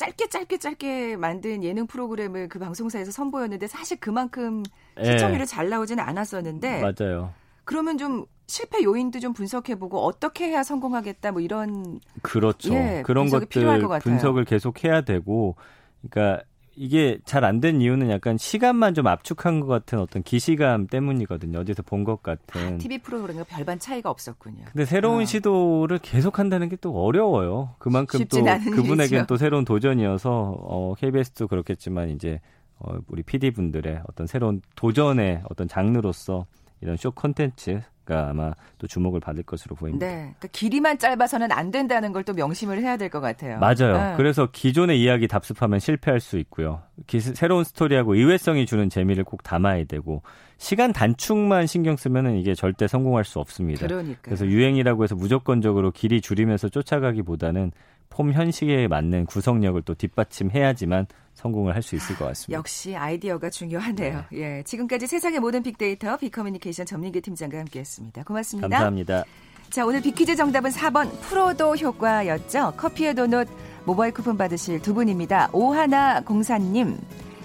짧게 0.00 0.28
짧게 0.28 0.56
짧게 0.56 1.16
만든 1.16 1.62
예능 1.62 1.86
프로그램을 1.86 2.48
그 2.48 2.58
방송사에서 2.58 3.12
선보였는데 3.12 3.66
사실 3.66 4.00
그만큼 4.00 4.62
시청률이 4.96 5.42
예. 5.42 5.44
잘 5.44 5.68
나오지는 5.68 6.02
않았었는데 6.02 6.80
맞아요. 6.80 7.34
그러면 7.64 7.98
좀 7.98 8.24
실패 8.46 8.82
요인도 8.82 9.20
좀 9.20 9.34
분석해보고 9.34 9.98
어떻게 9.98 10.46
해야 10.46 10.62
성공하겠다 10.62 11.32
뭐 11.32 11.42
이런 11.42 12.00
그렇죠. 12.22 12.72
예, 12.72 13.02
그런 13.04 13.28
것들 13.28 14.00
분석을 14.02 14.46
계속 14.46 14.84
해야 14.84 15.02
되고 15.02 15.56
그러니까 16.00 16.44
이게 16.76 17.18
잘 17.24 17.44
안 17.44 17.60
된 17.60 17.80
이유는 17.80 18.10
약간 18.10 18.38
시간만 18.38 18.94
좀 18.94 19.06
압축한 19.06 19.60
것 19.60 19.66
같은 19.66 19.98
어떤 19.98 20.22
기시감 20.22 20.86
때문이거든요. 20.86 21.58
어디서 21.60 21.82
본 21.82 22.04
것 22.04 22.22
같은. 22.22 22.78
TV 22.78 22.98
프로그램과 22.98 23.44
별반 23.44 23.78
차이가 23.78 24.08
없었군요. 24.10 24.64
근데 24.72 24.84
새로운 24.84 25.22
어. 25.22 25.24
시도를 25.24 25.98
계속 25.98 26.38
한다는 26.38 26.68
게 26.68 26.76
또 26.80 26.92
어려워요. 27.04 27.74
그만큼 27.78 28.24
또 28.30 28.42
그분에겐 28.70 29.26
또 29.26 29.36
새로운 29.36 29.64
도전이어서 29.66 30.30
어, 30.62 30.94
KBS도 30.96 31.48
그렇겠지만 31.48 32.08
이제 32.10 32.40
어, 32.78 32.96
우리 33.08 33.22
PD 33.22 33.50
분들의 33.50 34.02
어떤 34.08 34.26
새로운 34.26 34.62
도전의 34.76 35.42
어떤 35.50 35.68
장르로서 35.68 36.46
이런 36.80 36.96
쇼 36.96 37.10
콘텐츠 37.10 37.82
가 38.10 38.28
아마 38.30 38.52
또 38.78 38.86
주목을 38.88 39.20
받을 39.20 39.44
것으로 39.44 39.76
보입니다. 39.76 40.04
네. 40.04 40.14
그러니까 40.16 40.48
길이만 40.50 40.98
짧아서는 40.98 41.52
안 41.52 41.70
된다는 41.70 42.12
걸 42.12 42.24
또 42.24 42.34
명심을 42.34 42.82
해야 42.82 42.96
될 42.96 43.08
것 43.08 43.20
같아요. 43.20 43.58
맞아요. 43.60 43.92
네. 43.96 44.14
그래서 44.16 44.48
기존의 44.50 45.00
이야기 45.00 45.28
답습하면 45.28 45.78
실패할 45.78 46.20
수 46.20 46.38
있고요. 46.38 46.82
기, 47.06 47.20
새로운 47.20 47.64
스토리하고 47.64 48.14
의외성이 48.16 48.66
주는 48.66 48.90
재미를 48.90 49.22
꼭 49.24 49.42
담아야 49.42 49.84
되고 49.84 50.22
시간 50.58 50.92
단축만 50.92 51.66
신경 51.66 51.96
쓰면은 51.96 52.36
이게 52.36 52.54
절대 52.54 52.86
성공할 52.88 53.24
수 53.24 53.38
없습니다. 53.38 53.86
그러니까. 53.86 54.20
그래서 54.22 54.46
유행이라고 54.46 55.04
해서 55.04 55.14
무조건적으로 55.14 55.90
길이 55.92 56.20
줄이면서 56.20 56.68
쫓아가기보다는 56.68 57.72
폼 58.10 58.32
현실에 58.32 58.88
맞는 58.88 59.26
구성력을 59.26 59.80
또 59.82 59.94
뒷받침해야지만 59.94 61.06
성공을 61.40 61.74
할 61.74 61.82
수 61.82 61.96
있을 61.96 62.16
것 62.16 62.26
같습니다. 62.26 62.58
역시 62.58 62.94
아이디어가 62.94 63.48
중요하네요. 63.50 64.24
네. 64.30 64.58
예, 64.58 64.62
지금까지 64.64 65.06
세상의 65.06 65.40
모든 65.40 65.62
빅데이터 65.62 66.16
빅커뮤니케이션 66.18 66.84
전민기 66.84 67.20
팀장과 67.22 67.58
함께했습니다. 67.58 68.22
고맙습니다. 68.24 68.68
감사합니다. 68.68 69.24
자, 69.70 69.86
오늘 69.86 70.02
빅퀴즈 70.02 70.36
정답은 70.36 70.70
4번 70.70 71.10
프로도 71.20 71.76
효과였죠. 71.76 72.74
커피의 72.76 73.14
도넛 73.14 73.48
모바일 73.86 74.12
쿠폰 74.12 74.36
받으실 74.36 74.82
두 74.82 74.92
분입니다. 74.94 75.48
오하나 75.52 76.20
공사님 76.20 76.98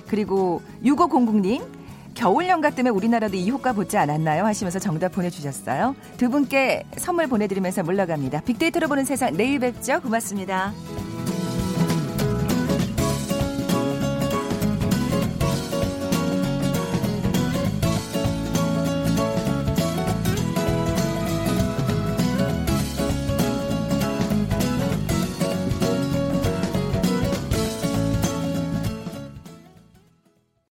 그리고 0.07 0.61
6500님 0.83 1.63
겨울 2.13 2.47
연가 2.47 2.69
때문에 2.69 2.89
우리나라도 2.91 3.35
이 3.35 3.49
효과 3.49 3.73
보지 3.73 3.97
않았나요? 3.97 4.45
하시면서 4.45 4.79
정답 4.79 5.09
보내주셨어요. 5.13 5.95
두 6.17 6.29
분께 6.29 6.83
선물 6.97 7.27
보내드리면서 7.27 7.83
물러갑니다. 7.83 8.41
빅데이터로 8.41 8.87
보는 8.87 9.05
세상 9.05 9.35
내일 9.35 9.59
뵙죠. 9.59 10.01
고맙습니다. 10.01 10.73